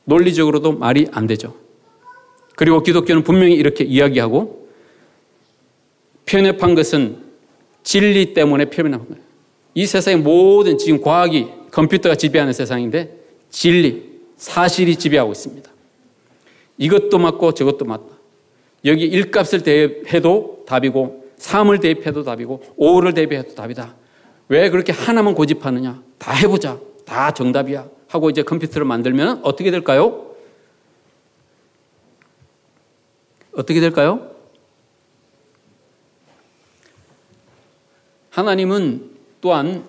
[0.05, 1.55] 논리적으로도 말이 안 되죠.
[2.57, 4.67] 그리고 기독교는 분명히 이렇게 이야기하고
[6.25, 7.19] 편협한 것은
[7.85, 9.23] 진리 때문에 표현한 거예요.
[9.75, 13.17] 이 세상의 모든 지금 과학이 컴퓨터가 지배하는 세상인데
[13.51, 14.03] 진리,
[14.37, 15.71] 사실이 지배하고 있습니다.
[16.79, 18.05] 이것도 맞고 저것도 맞다.
[18.87, 23.95] 여기 일값을 대해도 답이고 삶을 대입해도 답이고 오를 대입해도 답이다.
[24.49, 26.03] 왜 그렇게 하나만 고집하느냐?
[26.19, 26.79] 다 해보자.
[27.05, 27.89] 다 정답이야.
[28.09, 30.26] 하고 이제 컴퓨터를 만들면 어떻게 될까요?
[33.57, 34.31] 어떻게 될까요?
[38.31, 39.85] 하나님은 또한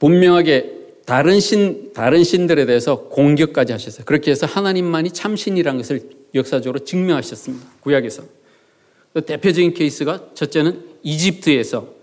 [0.00, 4.04] 분명하게 다른 신, 다른 신들에 대해서 공격까지 하셨어요.
[4.04, 7.66] 그렇게 해서 하나님만이 참신이라는 것을 역사적으로 증명하셨습니다.
[7.80, 8.24] 구약에서.
[9.26, 11.94] 대표적인 케이스가 첫째는 이집트에서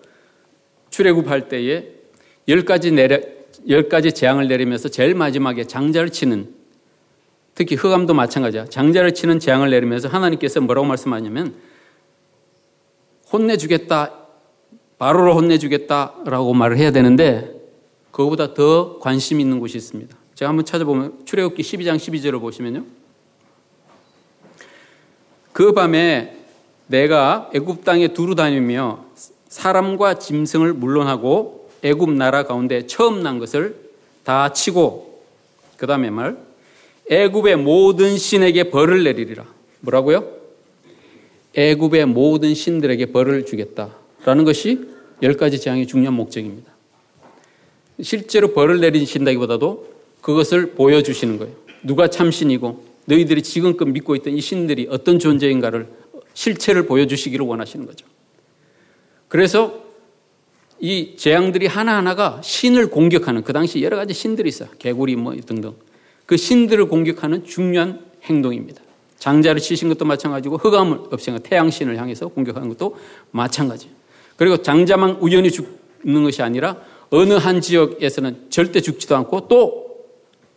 [0.90, 1.90] 출애굽할 때에
[2.48, 3.20] 열 가지 내려,
[3.68, 6.57] 열 가지 재앙을 내리면서 제일 마지막에 장자를 치는
[7.58, 8.66] 특히 흑암도 마찬가지야.
[8.66, 11.56] 장자를 치는 재앙을 내리면서 하나님께서 뭐라고 말씀하냐면
[13.34, 14.14] 혼내주겠다.
[15.00, 17.60] 바로로 혼내주겠다라고 말을 해야 되는데
[18.12, 20.16] 그거보다 더 관심 있는 곳이 있습니다.
[20.36, 22.86] 제가 한번 찾아보면 출애굽기 12장 12절을 보시면요.
[25.52, 26.38] 그 밤에
[26.86, 29.04] 내가 애굽 땅에 두루 다니며
[29.50, 33.76] 사람과 짐승을 물론하고 애굽 나라 가운데 처음 난 것을
[34.24, 35.24] 다 치고
[35.78, 36.47] 그 다음에 말
[37.10, 39.46] 애굽의 모든 신에게 벌을 내리리라.
[39.82, 40.38] 뭐라고요?
[41.56, 44.88] 애굽의 모든 신들에게 벌을 주겠다라는 것이
[45.24, 46.72] 열 가지 재앙의 중요한 목적입니다.
[48.02, 49.88] 실제로 벌을 내리신다기보다도
[50.22, 51.56] 그것을 보여주시는 거예요.
[51.84, 55.88] 누가 참신이고 너희들이 지금껏 믿고 있던 이 신들이 어떤 존재인가를
[56.34, 58.06] 실체를 보여주시기를 원하시는 거죠.
[59.28, 59.84] 그래서
[60.80, 64.70] 이 재앙들이 하나하나가 신을 공격하는 그 당시 여러 가지 신들이 있어요.
[64.78, 65.74] 개구리 뭐 등등.
[66.28, 68.82] 그 신들을 공격하는 중요한 행동입니다.
[69.18, 72.98] 장자를 치신 것도 마찬가지고 흑암을 없애는 태양신을 향해서 공격하는 것도
[73.32, 73.96] 마찬가지예요.
[74.36, 76.78] 그리고 장자만 우연히 죽는 것이 아니라
[77.10, 79.88] 어느 한 지역에서는 절대 죽지도 않고 또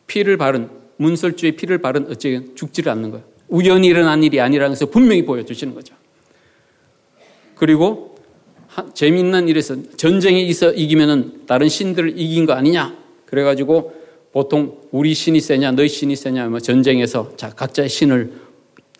[0.07, 3.25] 피를 바른 문설주의 피를 바른 어쨌든 죽지를 않는 거예요.
[3.49, 5.95] 우연히 일어난 일이 아니라는 것을 분명히 보여주시는 거죠.
[7.55, 8.17] 그리고
[8.95, 12.97] 재미있는 일에서 전쟁에 있어 이기면은 다른 신들을 이긴 거 아니냐?
[13.27, 14.00] 그래가지고
[14.33, 18.33] 보통 우리 신이 세냐, 너희 신이 세냐, 뭐 전쟁에서 자, 각자의 신을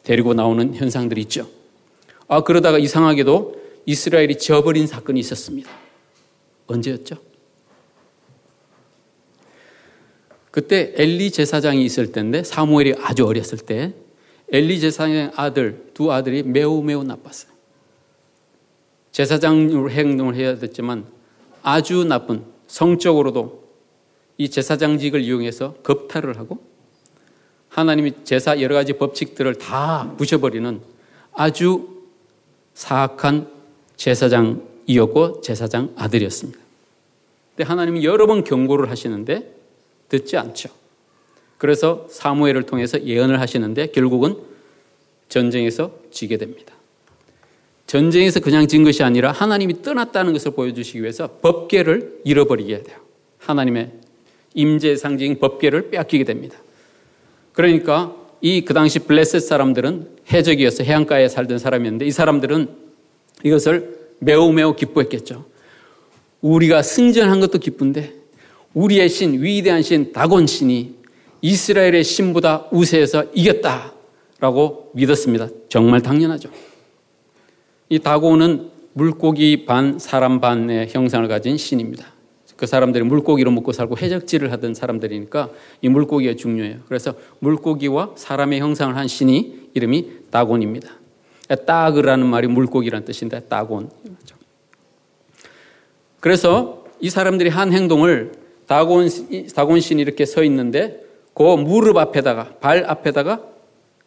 [0.03, 1.49] 데리고 나오는 현상들이 있죠.
[2.27, 5.71] 아, 그러다가 이상하게도 이스라엘이 저버린 사건이 있었습니다.
[6.67, 7.17] 언제였죠?
[10.51, 13.95] 그때 엘리 제사장이 있을 때인데 사무엘이 아주 어렸을 때
[14.53, 17.53] 엘리 제사장의 아들, 두 아들이 매우 매우 나빴어요.
[19.13, 21.07] 제사장으로 행동을 해야 됐지만
[21.63, 23.60] 아주 나쁜 성적으로도
[24.41, 26.65] 이 제사장직을 이용해서 겁탈을 하고
[27.69, 30.81] 하나님이 제사 여러 가지 법칙들을 다 부셔버리는
[31.35, 32.07] 아주
[32.73, 33.49] 사악한
[33.97, 36.59] 제사장이었고 제사장 아들이었습니다.
[37.51, 39.55] 근데 하나님이 여러 번 경고를 하시는데
[40.09, 40.71] 듣지 않죠.
[41.59, 44.39] 그래서 사무엘을 통해서 예언을 하시는데 결국은
[45.29, 46.73] 전쟁에서 지게 됩니다.
[47.87, 53.01] 전쟁에서 그냥 진 것이 아니라 하나님이 떠났다는 것을 보여주시기 위해서 법계를 잃어버리게 돼요.
[53.37, 54.01] 하나님의
[54.55, 56.57] 임재 상징 법계를 빼앗기게 됩니다.
[57.53, 62.69] 그러니까 이 그 당시 블레셋 사람들은 해적이어서 해안가에 살던 사람이었는데 이 사람들은
[63.45, 65.45] 이것을 매우 매우 기뻐했겠죠.
[66.41, 68.15] 우리가 승전한 것도 기쁜데
[68.75, 70.95] 우리의 신 위대한 신 다곤 신이
[71.43, 75.49] 이스라엘의 신보다 우세해서 이겼다라고 믿었습니다.
[75.69, 76.51] 정말 당연하죠.
[77.89, 82.07] 이 다곤은 물고기 반 사람 반의 형상을 가진 신입니다.
[82.61, 85.49] 그 사람들이 물고기로 먹고 살고 해적질을 하던 사람들이니까
[85.81, 86.81] 이 물고기가 중요해요.
[86.89, 90.91] 그래서 물고기와 사람의 형상을 한 신이 이름이 다곤입니다.
[91.67, 93.89] 따그라는 말이 물고기라는 뜻인데 따곤.
[96.21, 98.33] 그래서 이 사람들이 한 행동을
[98.67, 99.09] 다곤
[99.55, 103.41] 다곤 신이 이렇게 서 있는데 그 무릎 앞에다가 발 앞에다가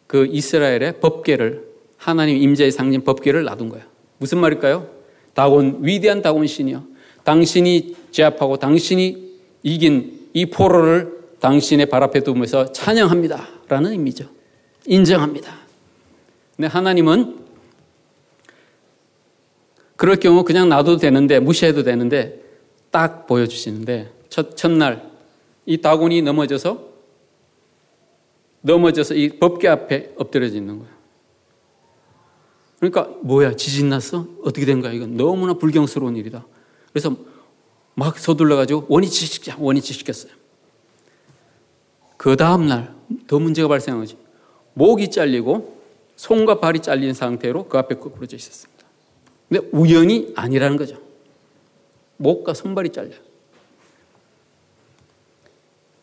[0.06, 1.64] 그 이스라엘의 법계를
[1.96, 3.84] 하나님 임재의 상징 법계를 놔둔 거예요.
[4.18, 4.86] 무슨 말일까요?
[5.34, 6.93] 다곤 위대한 다곤 신이요.
[7.24, 13.48] 당신이 제압하고 당신이 이긴 이 포로를 당신의 발 앞에 두면서 찬양합니다.
[13.68, 14.28] 라는 의미죠.
[14.86, 15.54] 인정합니다.
[16.56, 17.44] 근데 하나님은
[19.96, 22.42] 그럴 경우 그냥 놔둬도 되는데, 무시해도 되는데,
[22.90, 25.10] 딱 보여주시는데, 첫, 첫날,
[25.66, 26.94] 이 다곤이 넘어져서,
[28.62, 30.94] 넘어져서 이 법계 앞에 엎드려져 있는 거예요.
[32.80, 34.26] 그러니까, 뭐야, 지진 났어?
[34.42, 34.92] 어떻게 된 거야?
[34.92, 36.44] 이건 너무나 불경스러운 일이다.
[36.94, 37.16] 그래서
[37.94, 40.32] 막 서둘러가지고 원위치 시키자, 원위치 시켰어요.
[42.16, 42.94] 그 다음날
[43.26, 44.16] 더 문제가 발생하지.
[44.74, 45.82] 목이 잘리고
[46.14, 48.84] 손과 발이 잘린 상태로 그 앞에 거꾸러져 있었습니다.
[49.48, 51.02] 근데 우연이 아니라는 거죠.
[52.16, 53.10] 목과 손발이 잘려.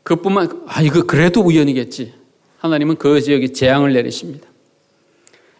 [0.03, 2.13] 그뿐만, 아, 이거 그래도 우연이겠지.
[2.57, 4.47] 하나님은 그 지역에 재앙을 내리십니다.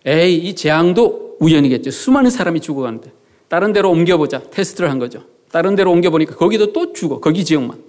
[0.06, 1.90] 에이, 이 재앙도 우연이겠지.
[1.90, 3.21] 수많은 사람이 죽어가는데.
[3.52, 4.44] 다른 데로 옮겨보자.
[4.50, 5.26] 테스트를 한 거죠.
[5.52, 7.20] 다른 데로 옮겨보니까 거기도 또 죽어.
[7.20, 7.84] 거기 지역만.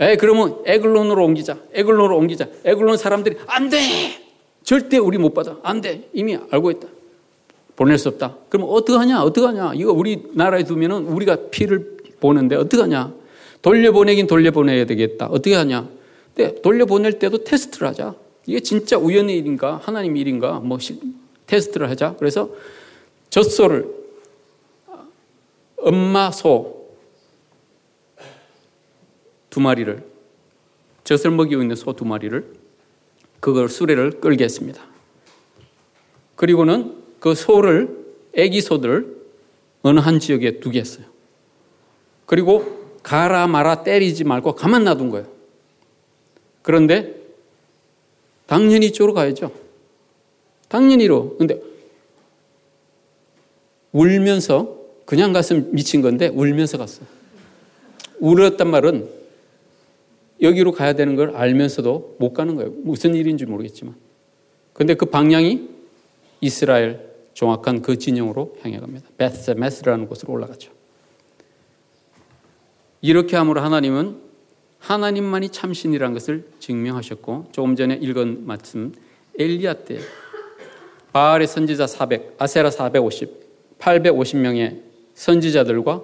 [0.00, 1.56] 에 그러면 에글론으로 옮기자.
[1.72, 2.48] 에글론으로 옮기자.
[2.64, 3.78] 에글론 사람들이 안 돼!
[4.64, 5.56] 절대 우리 못 받아.
[5.62, 6.08] 안 돼.
[6.12, 6.88] 이미 알고 있다.
[7.76, 8.38] 보낼 수 없다.
[8.48, 9.22] 그럼 어떡하냐?
[9.22, 9.74] 어떡하냐?
[9.76, 13.14] 이거 우리나라에 두면은 우리가 피를 보는데 어떡하냐?
[13.62, 15.26] 돌려보내긴 돌려보내야 되겠다.
[15.26, 15.88] 어떻게 하냐?
[16.34, 18.16] 근데 돌려보낼 때도 테스트를 하자.
[18.46, 19.78] 이게 진짜 우연의 일인가?
[19.80, 20.58] 하나님 일인가?
[20.58, 20.78] 뭐
[21.46, 22.16] 테스트를 하자.
[22.18, 22.50] 그래서
[23.28, 23.99] 젖소를
[25.82, 26.80] 엄마 소
[29.50, 30.02] 두 마리를
[31.04, 32.54] 젖을 먹이고 있는 소 두 마리를
[33.40, 34.82] 그걸 수레를 끌게 했습니다.
[36.36, 37.98] 그리고는 그 소를
[38.34, 39.20] 애기 소들을
[39.82, 41.06] 어느 한 지역에 두게 했어요.
[42.26, 45.26] 그리고 가라 마라 때리지 말고 가만 놔둔 거예요.
[46.62, 47.16] 그런데
[48.46, 49.50] 당연히 이쪽으로 가야죠.
[50.68, 51.36] 당연히로.
[51.38, 51.60] 근데
[53.92, 54.79] 울면서
[55.10, 57.02] 그냥 갔으면 미친 건데 울면서 갔어.
[58.20, 59.08] 울었단 말은
[60.40, 62.70] 여기로 가야 되는 걸 알면서도 못 가는 거예요.
[62.84, 63.96] 무슨 일인지 모르겠지만.
[64.72, 65.68] 근데 그 방향이
[66.40, 69.08] 이스라엘 정확한 그 진영으로 향해 갑니다.
[69.18, 70.70] 베스메스라는 곳으로 올라가죠.
[73.00, 74.16] 이렇게 함으로 하나님은
[74.78, 78.94] 하나님만이 참신이라는 것을 증명하셨고 조금 전에 읽은 말씀
[79.36, 79.98] 엘리야 때
[81.12, 86.02] 바알의 선지자 400, 아세라 450, 850명의 선지자들과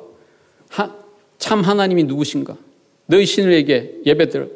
[0.69, 0.95] 하,
[1.39, 2.57] 참 하나님이 누구신가?
[3.07, 4.51] 너희 신에게 예배들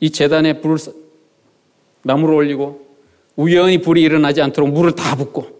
[0.00, 0.78] 이 재단에 불을
[2.02, 2.86] 나무를 올리고
[3.36, 5.58] 우연히 불이 일어나지 않도록 물을 다 붓고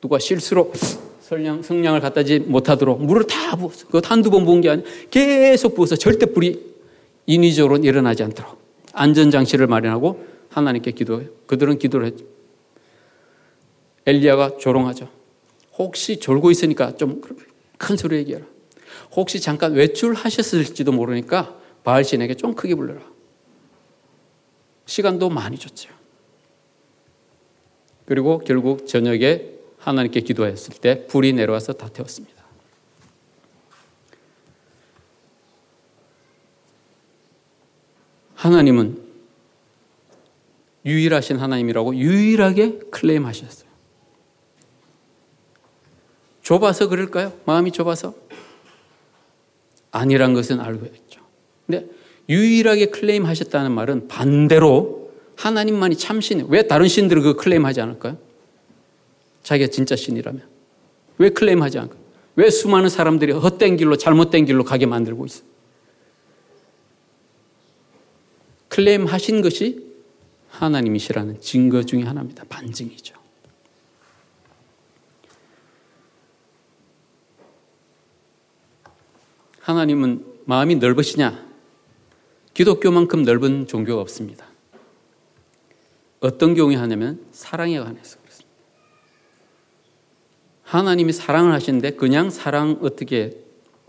[0.00, 0.72] 누가 실수로
[1.20, 3.86] 성냥, 성냥을 갖다지 못하도록 물을 다 부었어.
[3.86, 6.60] 그것 한두 번 부은 게 아니라 계속 부어서 절대 불이
[7.26, 8.60] 인위적으로 일어나지 않도록
[8.92, 11.28] 안전장치를 마련하고 하나님께 기도해요.
[11.46, 12.24] 그들은 기도를 했죠.
[14.06, 15.08] 엘리야가 조롱하죠.
[15.82, 17.20] 혹시 졸고 있으니까 좀
[17.82, 18.46] 큰 소리 얘기해라.
[19.16, 23.02] 혹시 잠깐 외출하셨을지도 모르니까 바알신에게 좀 크게 불러라.
[24.86, 25.90] 시간도 많이 줬죠.
[28.06, 32.40] 그리고 결국 저녁에 하나님께 기도했을 때 불이 내려와서 다 태웠습니다.
[38.36, 39.02] 하나님은
[40.84, 43.61] 유일하신 하나님이라고 유일하게 클레임하셨어요.
[46.42, 47.32] 좁아서 그럴까요?
[47.44, 48.14] 마음이 좁아서?
[49.90, 51.20] 아니란 것은 알고 있죠.
[51.66, 51.86] 근데
[52.28, 58.18] 유일하게 클레임 하셨다는 말은 반대로 하나님만이 참신, 왜 다른 신들은 그 클레임 하지 않을까요?
[59.42, 60.42] 자기가 진짜 신이라면.
[61.18, 62.00] 왜 클레임 하지 않을까요?
[62.36, 65.44] 왜 수많은 사람들이 헛된 길로, 잘못된 길로 가게 만들고 있어요?
[68.68, 69.92] 클레임 하신 것이
[70.48, 72.44] 하나님이시라는 증거 중의 하나입니다.
[72.48, 73.21] 반증이죠.
[79.62, 81.40] 하나님은 마음이 넓으시냐?
[82.52, 84.46] 기독교만큼 넓은 종교가 없습니다.
[86.20, 88.50] 어떤 경우에 하냐면 사랑에 관해서 그렇습니다.
[90.64, 93.38] 하나님이 사랑을 하시는데 그냥 사랑 어떻게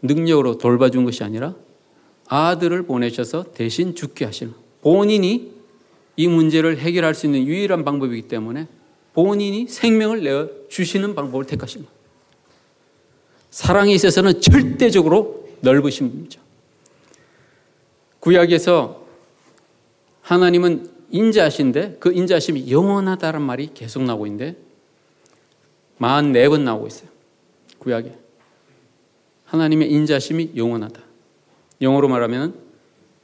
[0.01, 1.55] 능력으로 돌봐준 것이 아니라
[2.27, 5.53] 아들을 보내셔서 대신 죽게 하시는 본인이
[6.15, 8.67] 이 문제를 해결할 수 있는 유일한 방법이기 때문에
[9.13, 11.93] 본인이 생명을 내어 주시는 방법을 택하신 거예요.
[13.49, 16.41] 사랑에 있어서는 절대적으로 분이죠.
[18.19, 19.05] 구약에서
[20.21, 24.57] 하나님은 인자하신데 그 인자하심이 영원하다는 말이 계속 나오고 있는데
[25.99, 27.09] 44번 나오고 있어요.
[27.79, 28.17] 구약에.
[29.45, 31.01] 하나님의 인자심이 영원하다.
[31.81, 32.59] 영어로 말하면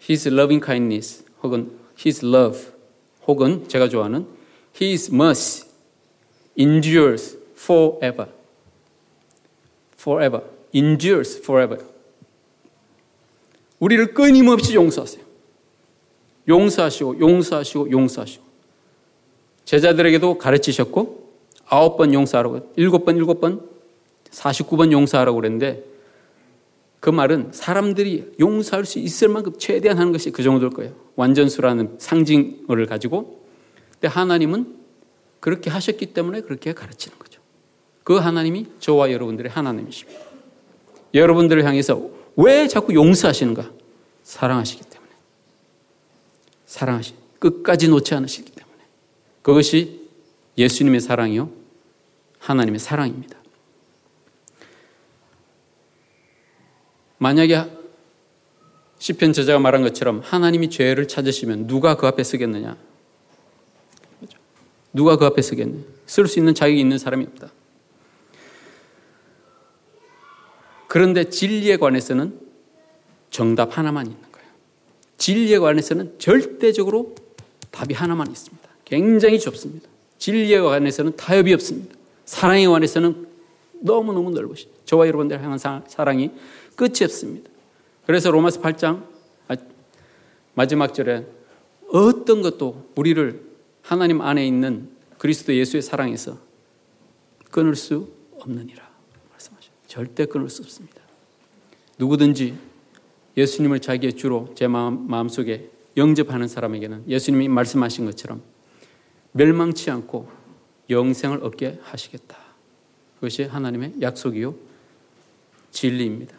[0.01, 2.67] His loving kindness 혹은 His love
[3.27, 4.27] 혹은 제가 좋아하는
[4.79, 5.67] His mercy
[6.57, 8.29] endures forever.
[9.97, 10.43] forever.
[10.73, 11.88] endures forever.
[13.79, 15.23] 우리를 끊임없이 용서하세요.
[16.47, 18.43] 용서하시고 용서하시고 용서하시고
[19.65, 21.29] 제자들에게도 가르치셨고
[21.67, 23.69] 아홉 번 용서하라고 일곱 번 일곱 번
[24.31, 25.83] 49번 용서하라고 그랬는데
[26.99, 30.93] 그 말은 사람들이 용서할 수 있을 만큼 최대한 하는 것이 그 정도일 거예요.
[31.15, 33.39] 완전수라는 상징어를 가지고.
[33.93, 34.75] 근데 하나님은
[35.39, 37.39] 그렇게 하셨기 때문에 그렇게 가르치는 거죠.
[38.03, 40.19] 그 하나님이 저와 여러분들의 하나님이십니다.
[41.13, 43.71] 여러분들을 향해서 왜 자꾸 용서하시는가?
[44.23, 45.11] 사랑하시기 때문에.
[46.65, 48.77] 사랑하시 끝까지 놓지 않으시기 때문에.
[49.41, 50.07] 그것이
[50.57, 51.49] 예수님의 사랑이요.
[52.39, 53.37] 하나님의 사랑입니다.
[57.17, 57.65] 만약에
[58.99, 62.77] 시편 저자가 말한 것처럼 하나님이 죄를 찾으시면 누가 그 앞에 서겠느냐?
[64.93, 65.83] 누가 그 앞에 서겠느냐?
[66.05, 67.51] 쓸 수 있는 자격이 있는 사람이 없다.
[70.89, 72.39] 그런데 진리에 관해서는
[73.29, 74.47] 정답 하나만 있는 거예요.
[75.19, 77.13] 진리에 관해서는 절대적으로
[77.69, 78.67] 답이 하나만 있습니다.
[78.85, 79.87] 굉장히 좁습니다.
[80.17, 81.95] 진리에 관해서는 타협이 없습니다.
[82.25, 83.27] 사랑에 관해서는
[83.81, 86.31] 너무너무 넓으시 저와 여러분들 향한 사랑이
[86.75, 87.51] 끝이 없습니다.
[88.07, 89.03] 그래서 로마서 8장
[90.55, 91.27] 마지막 절에
[91.91, 93.47] 어떤 것도 우리를
[93.83, 96.39] 하나님 안에 있는 그리스도 예수의 사랑에서
[97.51, 98.09] 끊을 수
[98.39, 98.88] 없느니라
[99.89, 101.01] 절대 끊을 수 없습니다.
[101.97, 102.55] 누구든지
[103.35, 108.41] 예수님을 자기의 주로 제 마음, 마음속에 영접하는 사람에게는 예수님이 말씀하신 것처럼
[109.31, 110.29] 멸망치 않고
[110.89, 112.37] 영생을 얻게 하시겠다.
[113.15, 114.55] 그것이 하나님의 약속이요
[115.71, 116.37] 진리입니다.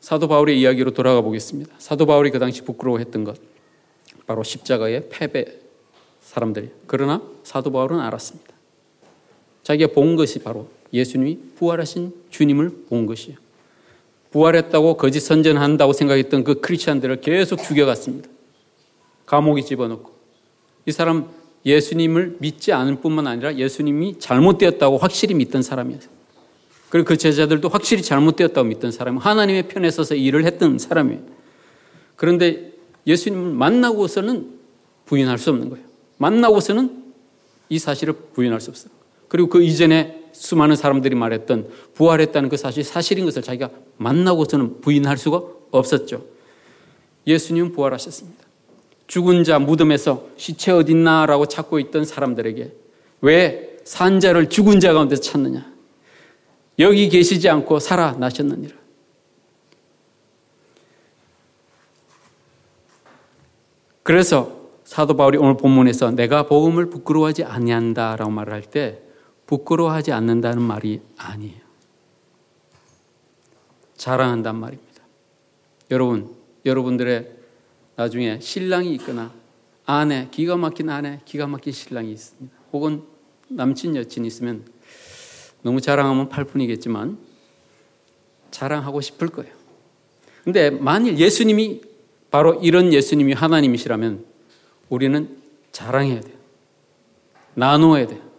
[0.00, 1.74] 사도 바울의 이야기로 돌아가 보겠습니다.
[1.78, 3.40] 사도 바울이 그 당시 부끄러워했던 것
[4.26, 5.60] 바로 십자가의 패배
[6.22, 8.52] 사람들이 그러나 사도 바울은 알았습니다.
[9.62, 13.38] 자기가 본 것이 바로 예수님이 부활하신 주님을 본 것이에요.
[14.30, 18.28] 부활했다고 거짓 선전한다고 생각했던 그 크리스천들을 계속 죽여갔습니다.
[19.26, 20.12] 감옥에 집어넣고
[20.86, 21.28] 이 사람
[21.64, 26.10] 예수님을 믿지 않을 뿐만 아니라 예수님이 잘못되었다고 확실히 믿던 사람이었어요.
[26.88, 31.22] 그리고 그 제자들도 확실히 잘못되었다고 믿던 사람, 하나님의 편에 서서 일을 했던 사람이에요.
[32.16, 32.72] 그런데
[33.06, 34.58] 예수님을 만나고서는
[35.06, 35.84] 부인할 수 없는 거예요.
[36.18, 37.04] 만나고서는
[37.68, 38.92] 이 사실을 부인할 수 없어요.
[39.28, 43.68] 그리고 그 이전에 수많은 사람들이 말했던 부활했다는 그 사실이 사실인 것을 자기가
[43.98, 46.24] 만나고서는 부인할 수가 없었죠.
[47.26, 48.42] 예수님은 부활하셨습니다.
[49.06, 52.72] 죽은 자 무덤에서 시체 어딨나라고 찾고 있던 사람들에게
[53.20, 55.70] 왜 산자를 죽은 자 가운데 찾느냐?
[56.78, 58.74] 여기 계시지 않고 살아나셨느니라.
[64.02, 69.09] 그래서 사도 바울이 오늘 본문에서 내가 복음을 부끄러워하지 아니한다라고 말을 할 때
[69.50, 71.60] 부끄러워하지 않는다는 말이 아니에요.
[73.96, 75.02] 자랑한단 말입니다.
[75.90, 77.32] 여러분, 여러분들의
[77.96, 79.32] 나중에 신랑이 있거나
[79.84, 82.56] 아내, 기가 막힌 아내, 기가 막힌 신랑이 있습니다.
[82.72, 83.02] 혹은
[83.48, 84.64] 남친, 여친이 있으면
[85.62, 87.18] 너무 자랑하면 팔뿐이겠지만
[88.52, 89.52] 자랑하고 싶을 거예요.
[90.44, 91.82] 근데 만일 예수님이
[92.30, 94.24] 바로 이런 예수님이 하나님이시라면
[94.88, 95.36] 우리는
[95.72, 96.36] 자랑해야 돼요.
[97.54, 98.29] 나누어야 돼요.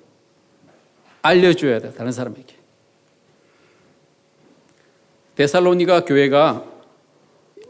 [1.21, 1.93] 알려줘야 돼요.
[1.95, 2.55] 다른 사람에게.
[5.35, 6.65] 데살로니가 교회가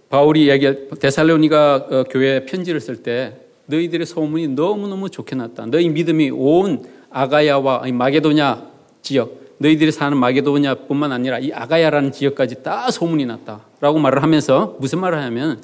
[0.09, 3.37] 바울이 이야기할 데살로니가 어, 교회 편지를 쓸 때
[3.67, 5.67] 너희들의 소문이 너무너무 좋게 났다.
[5.67, 8.69] 너희 믿음이 온 아가야와 마게도냐
[9.01, 15.17] 지역 너희들이 사는 마게도냐뿐만 아니라 이 아가야라는 지역까지 다 소문이 났다라고 말을 하면서 무슨 말을
[15.19, 15.61] 하냐면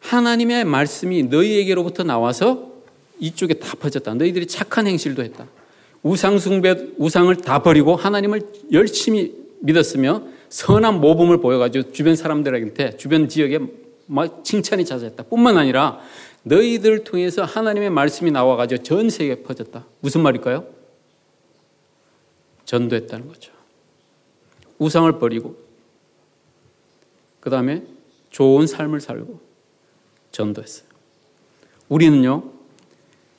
[0.00, 2.70] 하나님의 말씀이 너희에게로부터 나와서
[3.20, 4.14] 이쪽에 다 퍼졌다.
[4.14, 5.46] 너희들이 착한 행실도 했다.
[6.02, 8.40] 우상 숭배 우상을 다 버리고 하나님을
[8.72, 13.60] 열심히 믿었으며 선한 모범을 보여가지고 주변 사람들한테 주변 지역에
[14.06, 15.24] 막 칭찬이 잦았다.
[15.24, 16.00] 뿐만 아니라
[16.42, 19.86] 너희들 통해서 하나님의 말씀이 나와가지고 전 세계에 퍼졌다.
[20.00, 20.66] 무슨 말일까요?
[22.64, 23.52] 전도했다는 거죠.
[24.78, 25.56] 우상을 버리고
[27.40, 27.84] 그 다음에
[28.30, 29.40] 좋은 삶을 살고
[30.32, 30.88] 전도했어요.
[31.88, 32.44] 우리는요,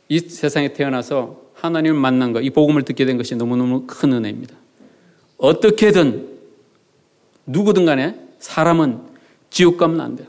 [0.10, 4.56] 이 세상에 태어나서 하나님을 만난 것, 이 복음을 듣게 된 것이 너무너무 큰 은혜입니다.
[5.38, 6.28] 어떻게든
[7.46, 9.00] 누구든 간에 사람은
[9.52, 10.28] 지옥 가면 안 돼요.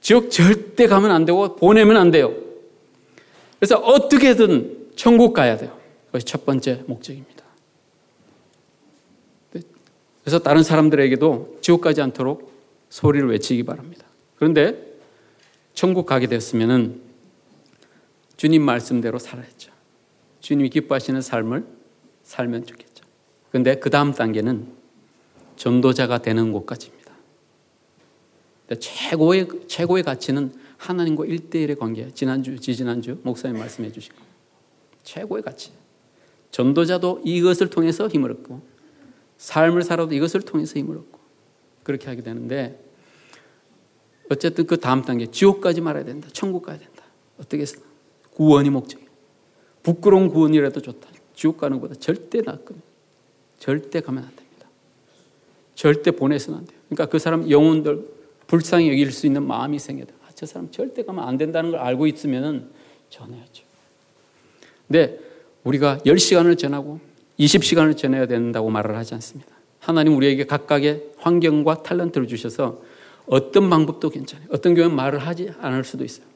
[0.00, 2.34] 지옥 절대 가면 안 되고 보내면 안 돼요.
[3.60, 5.76] 그래서 어떻게든 천국 가야 돼요.
[6.06, 7.44] 그것이 첫 번째 목적입니다.
[10.24, 12.52] 그래서 다른 사람들에게도 지옥 가지 않도록
[12.90, 14.04] 소리를 외치기 바랍니다.
[14.36, 14.76] 그런데
[15.74, 17.00] 천국 가게 됐으면은
[18.36, 19.61] 주님 말씀대로 살아야죠.
[20.42, 21.64] 주님이 기뻐하시는 삶을
[22.24, 23.04] 살면 좋겠죠.
[23.50, 24.66] 그런데 그 다음 단계는
[25.56, 27.12] 전도자가 되는 곳까지입니다.
[28.78, 32.10] 최고의, 최고의 가치는 하나님과 일대일의 관계.
[32.12, 34.16] 지난주, 지지난주 목사님 말씀해 주시고.
[35.04, 35.72] 최고의 가치.
[36.50, 38.62] 전도자도 이것을 통해서 힘을 얻고,
[39.38, 41.18] 삶을 살아도 이것을 통해서 힘을 얻고,
[41.82, 42.82] 그렇게 하게 되는데,
[44.30, 46.28] 어쨌든 그 다음 단계, 지옥까지 말아야 된다.
[46.32, 47.04] 천국 가야 된다.
[47.38, 47.80] 어떻게 해서?
[48.32, 49.01] 구원이 목적이에요.
[49.82, 51.08] 부끄러운 구원이라도 좋다.
[51.34, 52.82] 지옥 가는 것보다 절대 낫거든요.
[53.58, 54.68] 절대 가면 안 됩니다.
[55.74, 56.78] 절대 보내서는 안 돼요.
[56.88, 58.06] 그러니까 그 사람 영혼들
[58.46, 60.06] 불쌍히 여길 수 있는 마음이 돼요.
[60.26, 62.70] 아, 저 사람 절대 가면 안 된다는 걸 알고 있으면
[63.10, 63.64] 전해야죠.
[64.86, 65.18] 근데
[65.64, 67.00] 우리가 10시간을 전하고
[67.38, 69.50] 20시간을 전해야 된다고 말을 하지 않습니다.
[69.78, 72.82] 하나님 우리에게 각각의 환경과 탤런트를 주셔서
[73.26, 74.48] 어떤 방법도 괜찮아요.
[74.50, 76.26] 어떤 경우는 말을 하지 않을 수도 있어요.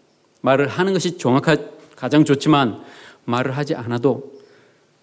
[0.40, 1.56] 말을 하는 것이 정확하,
[1.96, 2.82] 가장 좋지만
[3.24, 4.36] 말을 하지 않아도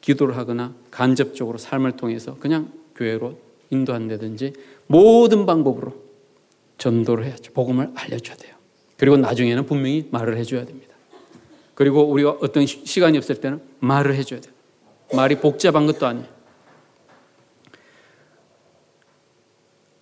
[0.02, 3.38] 기도를 하거나 간접적으로 삶을 통해서 그냥 교회로
[3.70, 4.54] 인도한다든지
[4.88, 5.94] 모든 방법으로
[6.78, 7.54] 전도를 해야죠.
[7.54, 8.56] 복음을 알려줘야 돼요.
[8.98, 10.94] 그리고 나중에는 분명히 말을 해줘야 됩니다.
[11.76, 14.54] 그리고 우리가 어떤 시간이 없을 때는 말을 해줘야 돼요.
[15.14, 16.28] 말이 복잡한 것도 아니에요.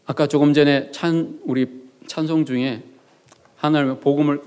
[0.05, 1.67] 아까 조금 전에 찬 우리
[2.07, 2.83] 찬송 중에
[3.55, 4.41] 하나님의 복음을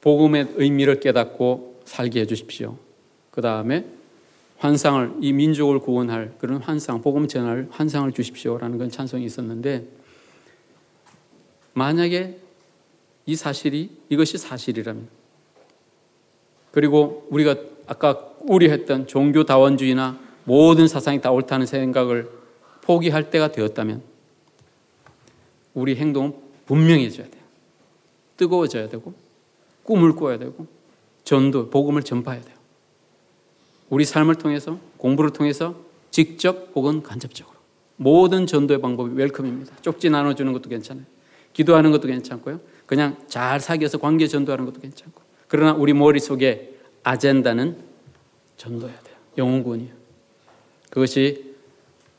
[0.00, 2.76] 복음의 의미를 깨닫고 살게 해 주십시오.
[3.30, 3.86] 그 다음에
[4.58, 9.86] 환상을 이 민족을 구원할 그런 환상, 복음 전할 환상을 주십시오라는 건 찬송이 있었는데
[11.72, 12.38] 만약에
[13.26, 15.08] 이 사실이 이것이 사실이라면
[16.70, 17.56] 그리고 우리가
[17.86, 22.30] 아까 우려했던 종교 다원주의나 모든 사상이 다 옳다는 생각을
[22.82, 24.02] 포기할 때가 되었다면
[25.74, 26.34] 우리 행동은
[26.66, 27.42] 분명해져야 돼요.
[28.36, 29.12] 뜨거워져야 되고
[29.82, 30.66] 꿈을 꿔야 되고
[31.26, 32.56] 전도, 복음을 전파해야 돼요.
[33.90, 35.74] 우리 삶을 통해서 공부를 통해서
[36.10, 37.56] 직접 혹은 간접적으로
[37.96, 39.76] 모든 전도의 방법이 웰컴입니다.
[39.82, 41.04] 쪽지 나눠주는 것도 괜찮아요.
[41.52, 42.60] 기도하는 것도 괜찮고요.
[42.86, 45.20] 그냥 잘 사귀어서 관계 전도하는 것도 괜찮고.
[45.48, 47.76] 그러나 우리 머릿속에 아젠다는
[48.56, 49.16] 전도해야 돼요.
[49.36, 49.92] 영혼구원이요
[50.90, 51.54] 그것이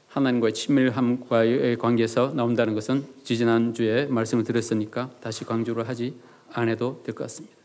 [0.10, 6.16] 하나님과의 친밀함과의 관계에서 나온다는 것은 지지난주에 말씀을 드렸으니까 다시 강조를 하지
[6.52, 7.57] 않아도 될 것 같습니다.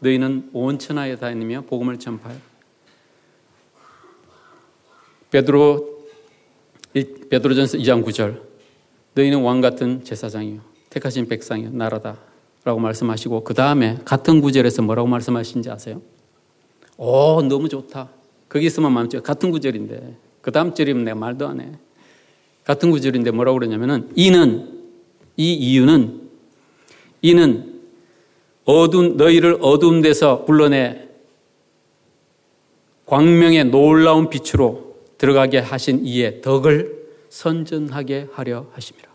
[0.00, 2.38] 너희는 온 천하에 다니며 복음을 전파하여
[5.30, 5.98] 베드로
[7.30, 8.40] 베드로전서 2장 9절
[9.14, 16.00] 너희는 왕 같은 제사장이요 택하신 백성이요 나라다라고 말씀하시고 그 다음에 같은 구절에서 뭐라고 말씀하신지 아세요?
[16.96, 18.08] 오 너무 좋다.
[18.48, 19.22] 거기 있으면 마음죠.
[19.22, 21.72] 같은 구절인데 그 다음 절이면 내가 말도 안 해.
[22.64, 24.90] 같은 구절인데 뭐라고 그러냐면은 이는
[25.36, 26.28] 이 이유는
[27.22, 27.77] 이는
[28.68, 31.08] 어두운 너희를 어두운 데서 불러내
[33.06, 39.08] 광명의 놀라운 빛으로 들어가게 하신 이의 덕을 선전하게 하려 하십니다.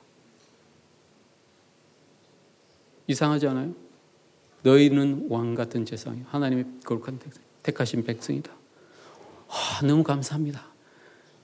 [3.05, 3.75] 이상하지 않아요?
[4.63, 7.19] 너희는 왕 같은 재상이 하나님의 거룩한
[7.61, 8.51] 택하신 백성이다.
[9.49, 10.65] 아, 너무 감사합니다.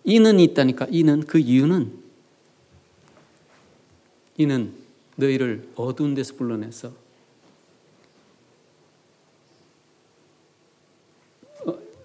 [0.03, 0.87] 이는 있다니까.
[0.89, 1.93] 이는 그 이유는
[4.37, 4.73] 이는
[5.15, 6.91] 너희를 어두운 데서 불러내서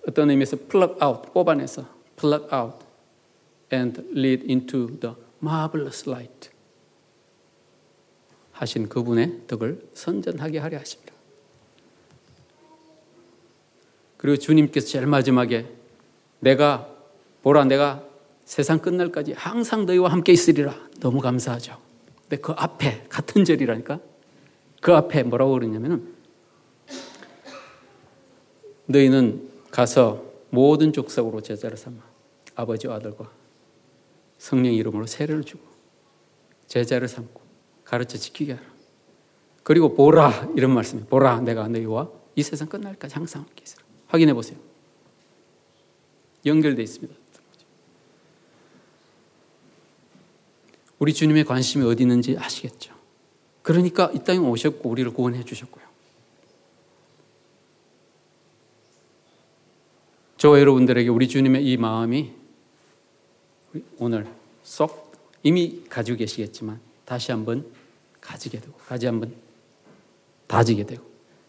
[0.04, 1.86] 어, 어떤 의미에서 pluck out 뽑아내서
[2.16, 2.84] pluck out
[3.72, 6.50] and lead into the marvelous light.
[8.52, 11.12] 하신 그분의 덕을 선전하게 하려 하십니다.
[14.16, 15.66] 그리고 주님께서 제일 마지막에
[16.40, 16.88] 내가
[17.42, 18.04] 보라 내가
[18.44, 20.74] 세상 끝날까지 항상 너희와 함께 있으리라.
[21.00, 21.78] 너무 감사하죠.
[22.22, 24.00] 근데 그 앞에 같은 절이라니까
[24.80, 26.14] 그 앞에 뭐라고 그러냐면은
[28.86, 31.96] 너희는 가서 모든 족속으로 제자를 삼아
[32.54, 33.28] 아버지와 아들과
[34.38, 35.64] 성령 이름으로 세례를 주고
[36.68, 37.40] 제자를 삼고
[37.84, 38.64] 가르쳐 지키게 하라.
[39.64, 43.82] 그리고 보라 이런 말씀이 보라 내가 너희와 이 세상 끝날까지 항상 함께 있으라.
[44.06, 44.56] 확인해 보세요.
[46.46, 47.12] 연결돼 있습니다.
[51.00, 52.94] 우리 주님의 관심이 어디 있는지 아시겠죠?
[53.62, 55.83] 그러니까 이 땅에 오셨고 우리를 구원해 주셨고요.
[60.44, 62.30] 저와 여러분들에게 우리 주님의 이 마음이
[63.98, 64.26] 오늘
[64.62, 65.10] 쏙
[65.42, 67.64] 이미 가지고 계시겠지만 다시 한번
[68.20, 69.32] 가지게 되고 다시 한번
[70.46, 71.02] 다지게 되고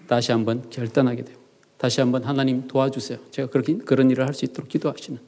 [0.07, 1.37] 다시 한번 결단하게 되고
[1.77, 3.19] 다시 한번 하나님 도와주세요.
[3.31, 5.19] 제가 그렇게 그런 일을 할 수 있도록 기도하시는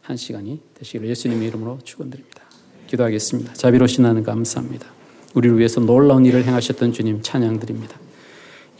[0.00, 2.42] 한 시간이 되시기를 예수님 이름으로 축원드립니다.
[2.86, 3.52] 기도하겠습니다.
[3.52, 4.86] 자비로신 하나님 감사합니다.
[5.34, 8.00] 우리를 위해서 놀라운 일을 행하셨던 주님 찬양드립니다.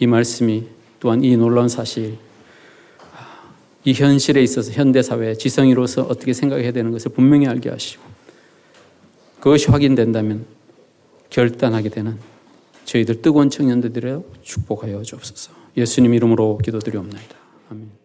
[0.00, 0.66] 이 말씀이
[0.98, 2.16] 또한 이 놀라운 사실
[3.88, 8.02] 이 현실에 있어서 현대 사회 지성이로서 어떻게 생각해야 되는 것을 분명히 알게 하시고
[9.40, 10.44] 그것이 확인된다면
[11.30, 12.18] 결단하게 되는
[12.84, 15.52] 저희들 뜨거운 청년들의 축복하여 주옵소서.
[15.78, 17.34] 예수님 이름으로 기도드리옵나이다.
[17.70, 17.97] 아멘.